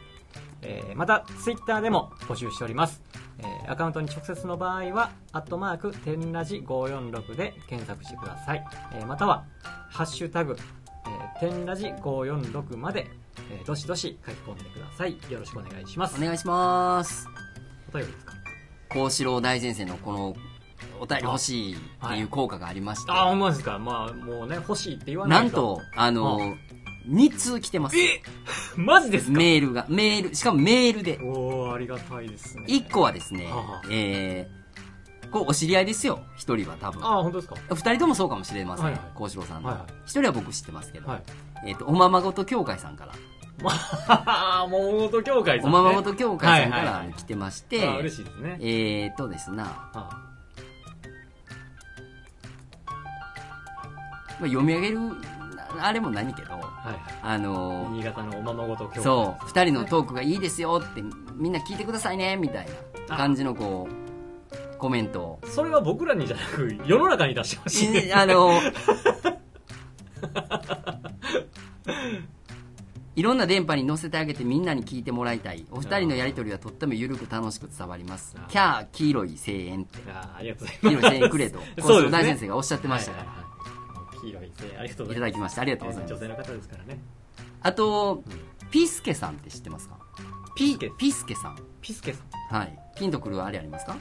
[0.61, 3.01] えーまたツイッターでも募集しております、
[3.39, 9.47] えーアカウントに直接の場合は「アットマーク天ラジ546」で検索してください、えーまたは
[9.89, 10.59] 「ハッシュタグ、
[11.07, 13.11] えー、天ラジ546」まで、
[13.53, 15.13] えーどしどし書き込んでください。
[15.31, 16.17] よろしくお願いします。
[16.21, 17.29] お願いします。
[17.93, 18.33] お便りですか？
[18.91, 20.37] 幸四郎大先生のこの
[21.01, 21.79] お便り欲しいっ
[22.09, 23.79] ていう効果がありまして、ああほんまですか？
[23.79, 25.41] まあもうね欲しいって言わなと。
[25.43, 26.57] ないんとあの
[27.09, 27.97] 2通来てます。
[28.77, 29.33] マジですか？
[29.39, 29.87] メールが。
[29.89, 31.19] メールしかもメールで。
[31.23, 32.65] おおありがたいですね。
[32.69, 36.21] 1個はですねはあえー、こうお知り合いですよ。
[36.39, 37.05] 1人は多分。
[37.05, 38.87] ああ本当ですか？2人ともそうかもしれません。
[38.87, 39.03] はいはい。
[39.15, 39.93] 幸四郎さんの、はいはい。
[40.07, 41.23] 1人は僕知ってますけど、はい。
[41.67, 43.32] えっとおままごと協会さんからまあ
[43.63, 47.07] 桃本協会さん、ね、おままごと協会さんかはいはいはい。
[47.09, 48.57] ら来てまして、あ嬉しいですね。
[48.61, 50.33] えーとですな、まあ。
[54.41, 54.99] あ、読み上げる
[55.81, 57.01] あれも何けどはいはい。
[57.23, 59.03] あのー新潟のおままごと協会。
[59.03, 61.03] そう2人のトークがいいですよって
[61.37, 62.67] みんな聞いてくださいねみたい
[63.09, 65.39] な感じのこうコメントを。
[65.47, 68.09] それは僕らにじゃなく世の中に出してほしい。
[68.09, 68.51] いあの
[73.15, 75.67] いろんな電波に乗せてあげてみんなに聞いてもらいたい。
[75.71, 80.99] お二人のやりとりはとっても緩く楽しく伝わりますキャー黄色い声援ってあありがとうござい黄ます。
[80.99, 81.59] 色い声援くれと。
[81.83, 82.11] そうですね。
[82.11, 84.21] 大先生がおっしゃってましたから、はいはいはい。
[84.23, 85.21] 黄色い声援ありがとうごいざいます。
[85.21, 85.63] ただきました。
[85.63, 86.15] ありがとうございます。
[86.15, 86.99] 女性の方ですからね。
[87.61, 88.25] あと
[88.71, 89.99] ピスケさんって知ってますか？
[90.57, 91.59] ピピスケさん。
[91.81, 92.21] ピスケさ
[92.53, 92.57] ん。
[92.57, 92.79] はい。
[92.97, 93.97] ピンとくるあれありますか？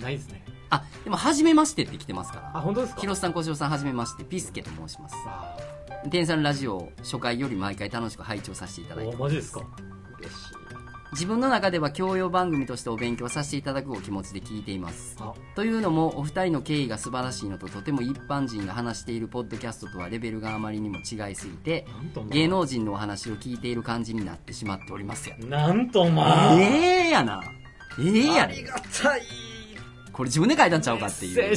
[0.00, 0.44] ないですね。
[0.72, 2.52] あでも初めましてって来てますから。
[2.54, 3.00] あ本当ですか？
[3.00, 4.24] 広瀬さん小城さんはじめまして。
[4.24, 5.16] ピスケと申します
[6.04, 9.64] あ天さんラジオ初回より毎回楽しく拝聴させていただいておマジですか？
[10.18, 10.54] 嬉しい
[11.12, 15.16] 自分の中では教養番組としてお勉強させていただくお気持ちで聞いています。
[15.18, 15.34] あ。
[15.56, 21.84] というのもお二人の経緯が素晴らしいのととても一般人が話しているポッドキャストとはレベルがあまりにも違いすぎて
[22.28, 25.34] 芸能人のお話を聞いている感じになってしまっておりますよ。
[25.48, 27.42] なんとまあええやな。
[27.98, 29.22] ええやねありがたい。
[30.12, 31.56] これ自分で書いたんちゃうかっていう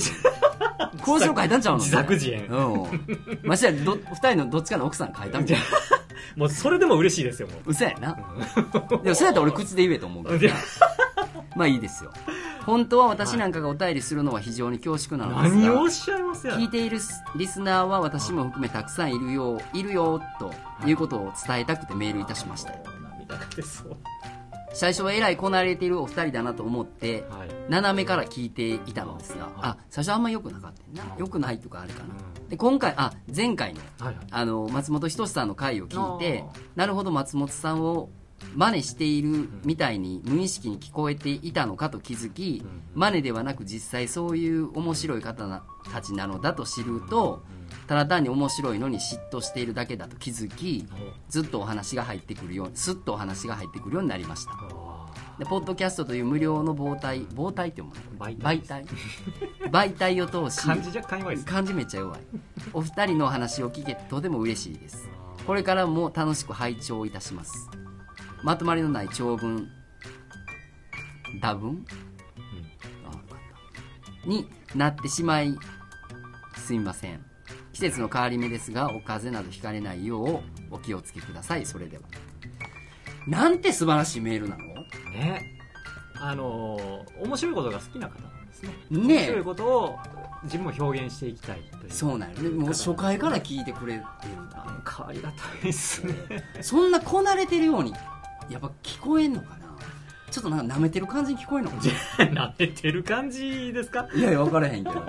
[0.99, 1.79] 交渉書いたんちゃうの？
[1.79, 2.47] 自作自演。
[2.47, 3.39] うん。
[3.43, 5.61] ましてやど二人のどっちかの奥さん書いたんじゃん
[6.39, 7.71] もうそれでも嬉しいですよもう。
[7.71, 8.17] 嘘やな。
[9.03, 10.53] でもそうやったら俺口で言えと思うけど。
[10.53, 10.59] な
[11.55, 12.11] まあいいですよ。
[12.65, 15.61] 本当は私なんかがお便りするのは非常に恐縮なのですが。
[15.61, 16.97] 何をおっしゃいますや聞いている
[17.35, 20.53] リスナーは私も含めたくさんいるよいるよと
[20.87, 22.71] いうことを伝えたくてメールいたしました
[23.19, 23.97] 涙が出そう
[24.73, 27.49] 最初はえらいこなれているお二人だなと思ってはい。
[27.69, 31.15] 斜めから聞いていたのですがあ最初あんま良くなかったよな。
[31.17, 32.09] 良くないとかあれかな。
[32.49, 34.25] で今回あ前回のはいはい。
[34.31, 38.09] あの松本人志さんの回を聞いてあなるほど松本さんを
[38.55, 47.43] 真似しているみたいに無意識に聞こえていたのかと気づき真似ではなく実際そういう面白い方なたちなのだと知ると
[47.87, 50.87] ただ単に面白いのに嫉妬しているだけだと気づき
[51.29, 54.51] ずっとお話が入ってくるようスッとお話が入ってくるようになりました。
[55.37, 58.85] でポッドキャストという無料の媒体媒体って思う媒媒体？
[59.71, 62.21] 媒体を通し漢字若干弱いです漢字めっちゃ弱い。
[62.71, 65.09] お二人のお話を聞けてとても嬉しいです。
[65.47, 67.69] これからも楽しく拝聴いたします。
[68.43, 69.67] まとまりのない長文
[71.41, 71.85] 多文、
[73.03, 73.23] あわかっ
[74.23, 74.29] た。
[74.29, 75.57] になってしまい
[76.57, 77.25] すみません
[77.73, 80.39] 季節の変わり目ですがお風邪などひかれないよう
[80.71, 81.65] お気をつけください。
[81.65, 82.03] それでは。
[83.27, 84.65] なんて素晴らしいメールなの？
[85.11, 85.59] ね
[86.15, 88.69] あのー面白いことが好きな方なんですね。
[88.91, 89.99] ね面白いことを
[90.43, 91.91] 自分も表現していきたいという。
[91.91, 92.49] そうなんよね。
[92.49, 96.13] もう初回から聞いてくれてるんだなんかありがたいですね。
[96.61, 97.93] そんなこなれてるように
[98.49, 99.63] やっぱ聞こえんのかな？
[100.29, 101.77] ちょっとなんか舐めてる感じに聞こえんのか
[102.33, 102.53] な？
[102.59, 104.03] めてる感じですか？
[104.03, 105.05] ないやいや分からへんけど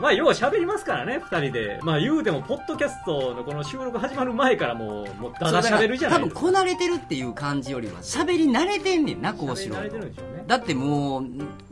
[0.00, 1.78] まあ、よう喋りますからね、二人で。
[1.82, 6.20] まあ、言うても、ポッドキャストのこの収録始まる前からもう、もう、だだ喋るじゃない。
[6.20, 10.44] 多分こなれてるっていう感じよりは喋り慣れてんねんなこうしろ慣れてるんでしょうね。
[10.46, 11.24] だってもう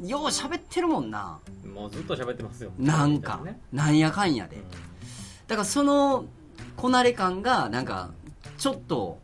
[0.06, 1.38] よう喋ってるもんな
[1.74, 2.70] もうずっと喋ってますよ。
[2.78, 4.62] なんかねなんやかんやでうん
[5.46, 6.26] だからその
[6.76, 8.10] こなれ感がなんか
[8.58, 9.18] ちょっと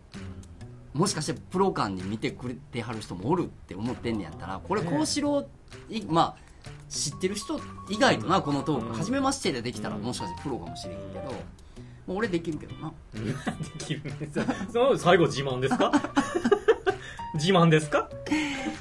[0.95, 5.47] もしかしてプロ感に見てくれてはる人もおるって思ってんねやったらこれねこうしろ
[5.91, 6.54] いまあ
[6.89, 7.59] 知ってる人
[7.89, 8.87] 意外となこのトーク。
[8.89, 8.95] うん。
[8.95, 11.33] 初めましてでできたらうんもしかしてプロかもしれんけど。
[12.07, 12.93] もう俺できるけどな。
[13.15, 13.25] うん。
[13.27, 13.35] で
[13.79, 14.01] きる。
[14.13, 14.45] んですよ。
[14.73, 15.91] その最後自慢ですか？
[17.35, 18.09] 自慢ですか？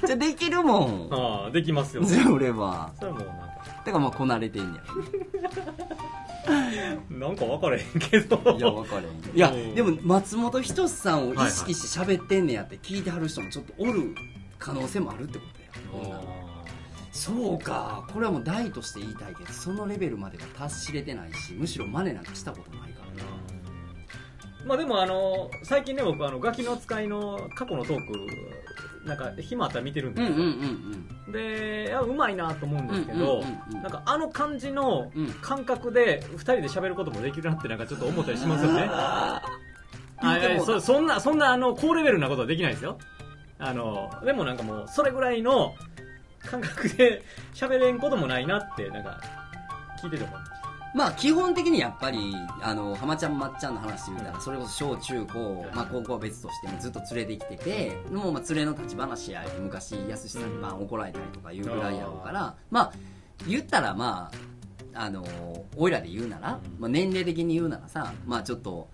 [0.06, 1.08] じゃあできるもん。
[1.12, 2.04] ああ、できますよ。
[2.04, 2.92] じゃあ俺は。
[3.00, 4.80] それはもうなんか、だからまあこなれてんね
[7.10, 8.42] なんか分からへんけど。
[8.46, 9.36] やいや分かれへん。
[9.36, 9.76] いやうん。
[9.76, 14.14] でも松本人志さんを意識して喋ってんねやって聞いてはる人もちょっとおる
[14.60, 15.70] 可能性もあるってことや。
[15.92, 16.24] ほんなら
[17.14, 18.04] そうか。
[18.12, 23.30] これはもう大として言いたいけどそのレベルまでは達しれてないしむしろ真似なんかしたことないからな。
[24.66, 33.82] まあでもあの最近ね僕あのガキの使いの過去のトークなんか暇あったら見てるんですよ、うんうんうんでいやうまいなと思うんですけど、うんうんうんうん。
[33.82, 35.28] なんかあの感じのうん。
[35.42, 38.90] 感覚で2人で喋ることもできるなってなんかちょっと思ったりしますよね。
[38.92, 39.42] あ
[40.22, 42.98] 言うてもうたそそんなそんなあの高レベルなことはできないですよ。
[43.60, 45.74] あのでもなんかもうそれぐらいの
[46.50, 47.24] 感覚で
[47.54, 49.20] 喋れんこともないなってなんか
[50.02, 50.40] 聞いてて思う
[50.94, 62.94] まあ基本的にやっぱりあの浜ちゃんまっちゃんの話で言うたらそれこそ小中高、まあ、高校は別としてもずっと連れてきててもうまあ連れの立ち話や昔やすしさんにまあ怒られたりとかいうぐらいやろうからまあ
[63.48, 64.30] 言ったらま
[64.94, 65.26] ああの
[65.76, 68.88] おいらで言うなら、まあ、年齢的に言うならさまあちょっと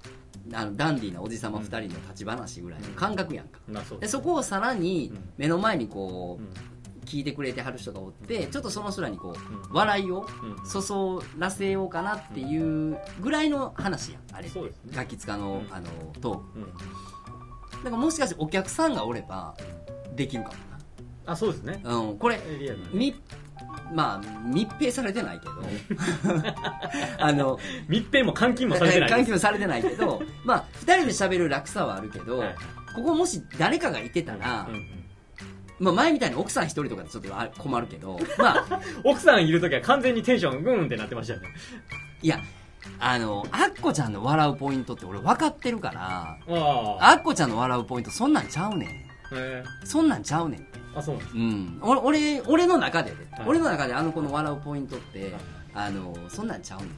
[0.53, 3.59] あのダンディーなおじさま2人の立ち話ぐらいの感覚やんか。
[3.67, 5.29] まあそうでそこをさらにうん。
[5.37, 6.45] 目の前にこうん。
[6.45, 6.49] う
[7.09, 9.73] 聞いてくれてはる人がおってちょっとその人らにこううん。
[9.73, 10.65] 笑いをうん。
[10.65, 14.21] そそらせようかなっていうぐらいの話やん。
[14.33, 14.47] あれ。
[14.47, 14.53] ね。
[14.91, 15.73] ガキ使のうん。
[15.73, 15.89] あの
[16.21, 17.83] トークうん。
[17.83, 19.55] だからもしかしてお客さんがおれば
[20.15, 20.55] できるかも
[21.25, 21.81] あそうですね。
[21.83, 22.39] な、うん、これ
[22.91, 23.15] み
[23.93, 25.53] まあ密閉されてないけど。
[27.19, 32.55] あの密閉も監禁もされてない 換気もされてないけどまあ2人で喋る楽さはあるけど、はい。
[32.95, 34.98] ここもし誰かがいてたら、うんうん
[35.79, 38.65] まあ、前みたいに奥さん一人とかでちょっとあ困るけどまあ
[39.03, 41.47] 奥さんいるときは完全にテンショングーンってなってましたよね。
[42.21, 42.39] いや
[42.99, 46.37] あのアッコちゃんの笑うポイントって俺分かってるからあ
[46.99, 47.11] あ。
[47.11, 48.89] アッコちゃんの笑うポイントそんなんちゃうねん。
[49.33, 49.63] え。
[49.83, 50.59] そんなんちゃうねん。
[50.59, 51.79] ってー、あそうなんですうん。
[51.81, 53.47] 俺俺俺の中でね、はい。
[53.47, 55.33] 俺の中であの子の笑うポイントって
[55.73, 56.89] あのそんなんちゃうねん。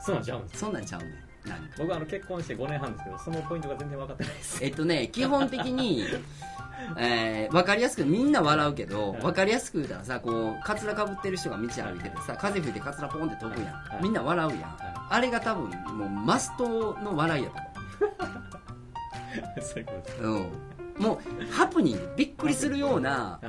[0.00, 1.12] そうなんちゃうんそんなんちゃうねん。
[1.78, 4.64] 僕はあの結婚して5年半ですけどそのポイントが全然分かってないです。
[4.64, 6.04] えっとね基本的に
[6.96, 11.68] えー、分かりやすくみんな笑うけどはい分かりやすく言ったらさこうカツラかぶってる人が道歩い
[12.00, 14.02] ててさ風吹いてカツラポンって飛ぶやん、はい。
[14.02, 17.56] みんな笑うやん、はあれが多分もうマストの笑いやと
[19.62, 19.88] そういう
[20.22, 20.26] う、
[20.98, 23.40] うん、もうハプニングびっくりするような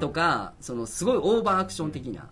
[0.00, 2.28] とかそのすごいオーバーアクション的な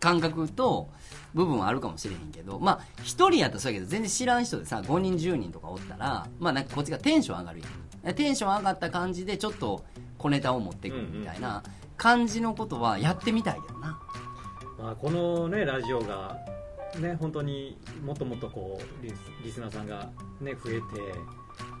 [0.00, 0.90] 感覚と
[1.34, 7.68] 部分はあるかもしれへんけどまあ一人やったらそうやけど全然知らん人でさ5人10人とかおったらまあなんかこっちがテンション上がるやん
[8.12, 9.84] テンション上がった感じでちょっと
[10.18, 11.62] 小ネタを持ってくるみたいな
[11.96, 13.98] 感じのことはやってみたいけどな。
[14.78, 16.36] まあ、このねラジオが
[16.98, 20.82] ね本当にもっともっとこうリスリスナーさんがね増えて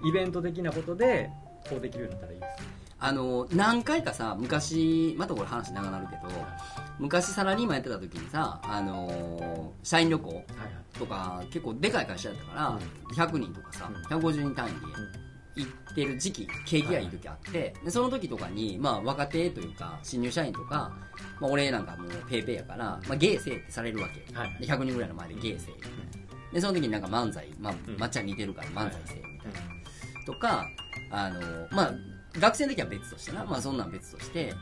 [0.06, 1.30] イベント的なことで
[1.68, 2.68] こうできるようになったらいいですね。
[3.00, 6.22] あの何回かさ昔またこれ話長なるけど
[6.98, 10.44] 昔サラリーマンやってた時にさあの社員旅行
[10.98, 12.78] とか結構でかい会社やったから、うん。
[13.14, 14.18] 100人とかさ、うん。
[14.18, 14.74] 150人単位で
[15.56, 17.04] 行ってる時期景気がい。
[17.04, 20.96] い時あって、でその時とかに、まあ、若手というか新入社員とか、
[21.40, 24.56] まあ、俺なんかもうペーペーやから、まあ、ゲーセーってされるわけ、はい。
[24.60, 26.54] で100人ぐらいの前でゲーセー。
[26.54, 27.98] でその時になんか漫才、まあうん。
[27.98, 29.60] まっちゃん似てるから漫才せえみたいな、
[30.18, 30.24] うん。
[30.24, 30.66] とか
[31.10, 31.40] あの
[31.70, 31.94] まあ
[32.38, 34.54] 学生の時は別としてな、まあ、そんなん別として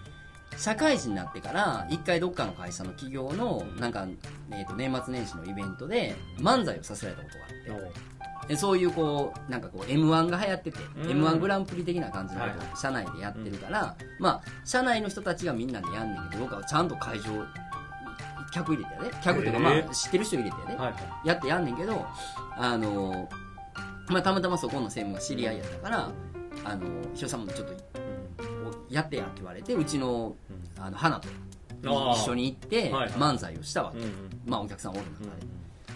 [0.58, 4.06] 社会人になってから一回どっかの会社の企業のなんか、
[4.50, 7.92] えー、と年末年始のイベントで漫才をさせられたことがあって。
[7.92, 8.11] で
[8.56, 11.10] そういうこうなんかこう m 1が流行ってて、うん。
[11.10, 17.24] m 1グランプリ的な感じのことはいを社内でやってるから、まあ社内の人たちがみんなでやんねんけど僕はちゃんと会場
[18.52, 19.10] 客入れてやで。
[19.22, 21.28] 客というかまあ知ってる人入れてやで、はいはい。
[21.28, 22.04] やってやんねんけど
[22.56, 23.28] あの
[24.08, 26.10] まあたまたまそこの専務が知り合いやったから
[26.64, 26.82] あの
[27.14, 27.74] ひろさんもちょっと
[28.90, 30.36] やってやって言われてうちの
[30.78, 31.28] あの花と
[31.82, 33.10] 一緒に行ってはいはい。
[33.12, 34.10] 漫才をしたわけ、うんうん。
[34.44, 35.46] まあお客さんおるうん中で、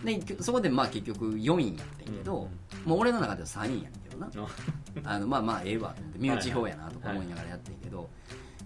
[0.06, 2.48] でそこでまあ結局4人やってんけど、
[2.84, 4.30] もう俺の中では3人やねんけどな。
[4.34, 4.46] うん
[5.04, 8.08] あのまあまあええわと思って身内表やなとか思いながらやってんけど、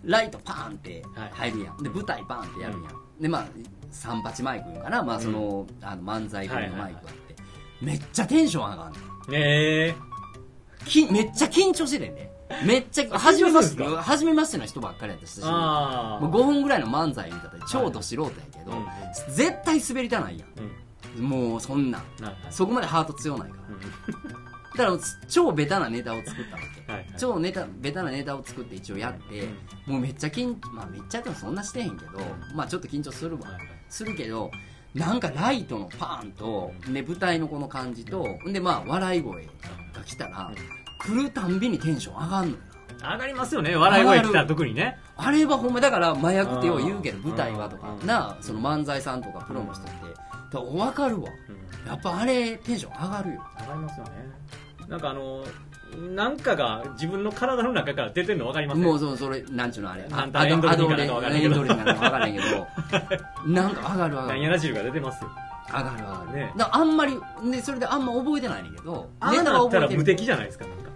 [0.05, 1.83] ライトパーンって入るやん。
[1.83, 3.47] で舞台パーンってやるやん、でまあ
[3.91, 7.37] 三八マイクいうかな、まあ、その,、あの漫才風のマイクがあって、
[7.81, 9.35] めっちゃテンション上がんねん。
[9.35, 9.97] ええ
[10.85, 12.31] きめっちゃ緊張しててんね。
[12.65, 18.87] めっちゃあ初めまして初めましての人ばっかりやったしああもう5分ぐらいの漫才見たって超ど素人やけど、うん。
[19.33, 20.71] 絶対滑りたないやうんん
[21.19, 22.03] もうそんな。
[22.51, 23.63] そこまでハート強ないから。
[23.69, 24.31] うん。
[24.77, 24.99] だから
[25.29, 27.15] 超ベタなネタを作ったわけ、はいはい。
[27.19, 29.49] 超ネタベタなネタを作って一応やって、
[29.87, 32.21] もうめっちゃ緊まあめっちゃやってもそんなしてへんけど、
[32.55, 33.49] まあちょっと緊張するわ、
[33.89, 34.51] するけど
[34.95, 39.45] なんかライトのパーンとで舞台のこの感じとでまあ笑い声
[39.93, 40.53] が来たら、
[41.01, 42.59] 来るたんびにテンション上がんのよ。
[43.01, 44.99] な上がりますよね笑い声来たら特にね。
[45.17, 47.25] あれはほんまだから麻薬ってよう言うけどうん。
[47.25, 47.97] 舞台はとか。
[48.01, 48.07] うん。
[48.07, 49.91] なその漫才さんとかプロの人って
[50.53, 51.29] だ分かるわ。
[51.87, 53.43] やっぱあれテンション上がるよ。
[53.61, 54.11] 上がりますよね。
[54.89, 55.45] なんかあの
[56.15, 60.07] なんかが自分の体の中から出てるの分かりますもうそそれなんちゅうのあれ。
[60.11, 62.67] あんたエンドリンかなんか分からんけど。
[63.47, 64.29] なんか上がる上がる。
[64.29, 65.31] 何やら汁が出てますよ。
[65.69, 66.53] 上がる上がる、ね。
[66.59, 69.09] あんまりねそれであんま覚えてないねんけど。
[69.21, 70.91] あなったら無覚えてる敵じゃないですかなんか。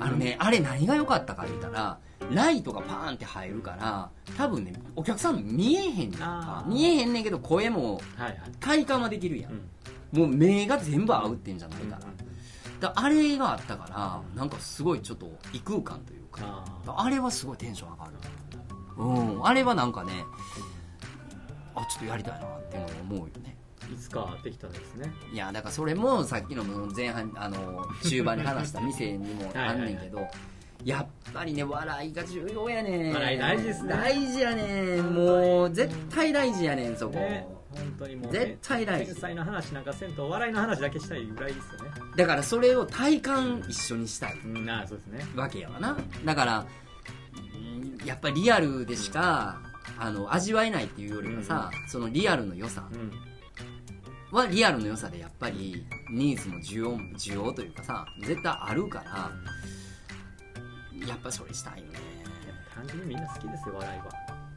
[0.00, 1.98] あのねあれ何が良かったか言うたら
[2.30, 6.64] ライトがパーンって入るから多分ねお客さん見えへんねんか。
[6.66, 8.40] 見えへんねんけど声もはいはい。
[8.60, 9.52] 体感はできるやん。
[9.52, 10.18] うん。
[10.20, 12.24] もう目が全部合うってんじゃないかな、うん
[12.80, 18.12] だあれがあったからなんかすごいちょっと異空間というかああれはすごいテンション上がる。
[18.96, 19.46] うん。
[19.46, 20.24] あれはなんかね
[21.74, 23.56] あちょっとやりたいなっていうのを思うよね。
[23.80, 25.12] ーいつかできたらですね。
[25.32, 26.64] いやだからそれもさっきの
[26.94, 30.26] 前半あの中盤に話した店にもあんねんけど
[30.84, 33.14] やっぱりね笑いが重要やねん。
[33.14, 33.88] 笑い大事ですね。
[33.88, 35.14] 大事やねん。
[35.14, 39.12] もう絶対大事やねんそこ、ね本当にもうね絶対大事。
[39.12, 41.90] 天才の話なんかせんと笑いの話だけしたいぐらいですよね。
[42.16, 44.38] だからそれを体感一緒にしたい。
[44.44, 45.26] うんああそうですね。
[45.34, 45.96] わけやわな。
[46.24, 46.66] だから
[47.56, 49.60] うんやっぱりリアルでしか
[49.98, 52.88] あの味わえないっていうよりはさ、そのリアルの良さ。
[52.92, 53.10] うん。
[54.34, 59.30] はリアルの良さでやっぱりニーズも需要も需要というかさ絶対あるから
[61.06, 61.98] やっぱそれしたいよね。
[62.74, 64.04] 単純にみんな好きですよ笑いは。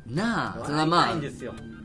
[0.08, 1.16] なあそれはまあ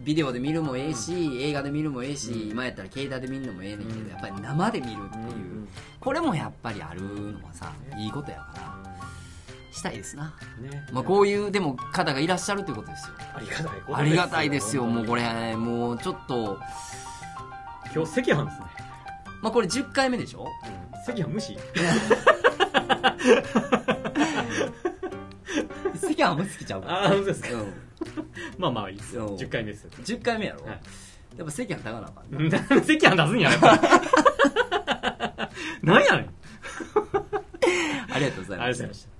[0.04, 4.08] ビデオで見るもええし、映画で見るもええし、今やったら携帯で見るのもええねんけど、うん。
[4.08, 5.68] やっぱり生で見るっていう、うん
[6.00, 8.92] これもやっぱりあるのはさいいことやから
[9.72, 10.84] したいですな、ね。
[10.92, 13.14] まあ、こういうでも方がいらっしゃるということですよ。
[13.34, 15.22] ありがたいことありがたいですよ、もうこれ。
[15.22, 16.58] れ、もうちょっと、
[17.94, 18.66] 今日赤飯ですね。
[19.40, 20.46] まあこれ10回目でしょ？
[21.08, 21.56] 赤飯無視？
[25.96, 26.94] 席はあんま好きちゃうから。
[27.02, 27.48] ああ本当ですか？
[27.52, 27.72] うん。
[28.58, 29.18] まあまあいいです。
[29.18, 29.26] うん。
[29.36, 29.90] 10回目ですよ。
[30.02, 30.80] 10回目やろ、はい。
[31.38, 33.80] やっぱ席は高なあかんなうん赤飯出すんややっぱ。
[35.82, 36.30] なんやねん。
[38.12, 39.11] ありがとうございましたありがとうございました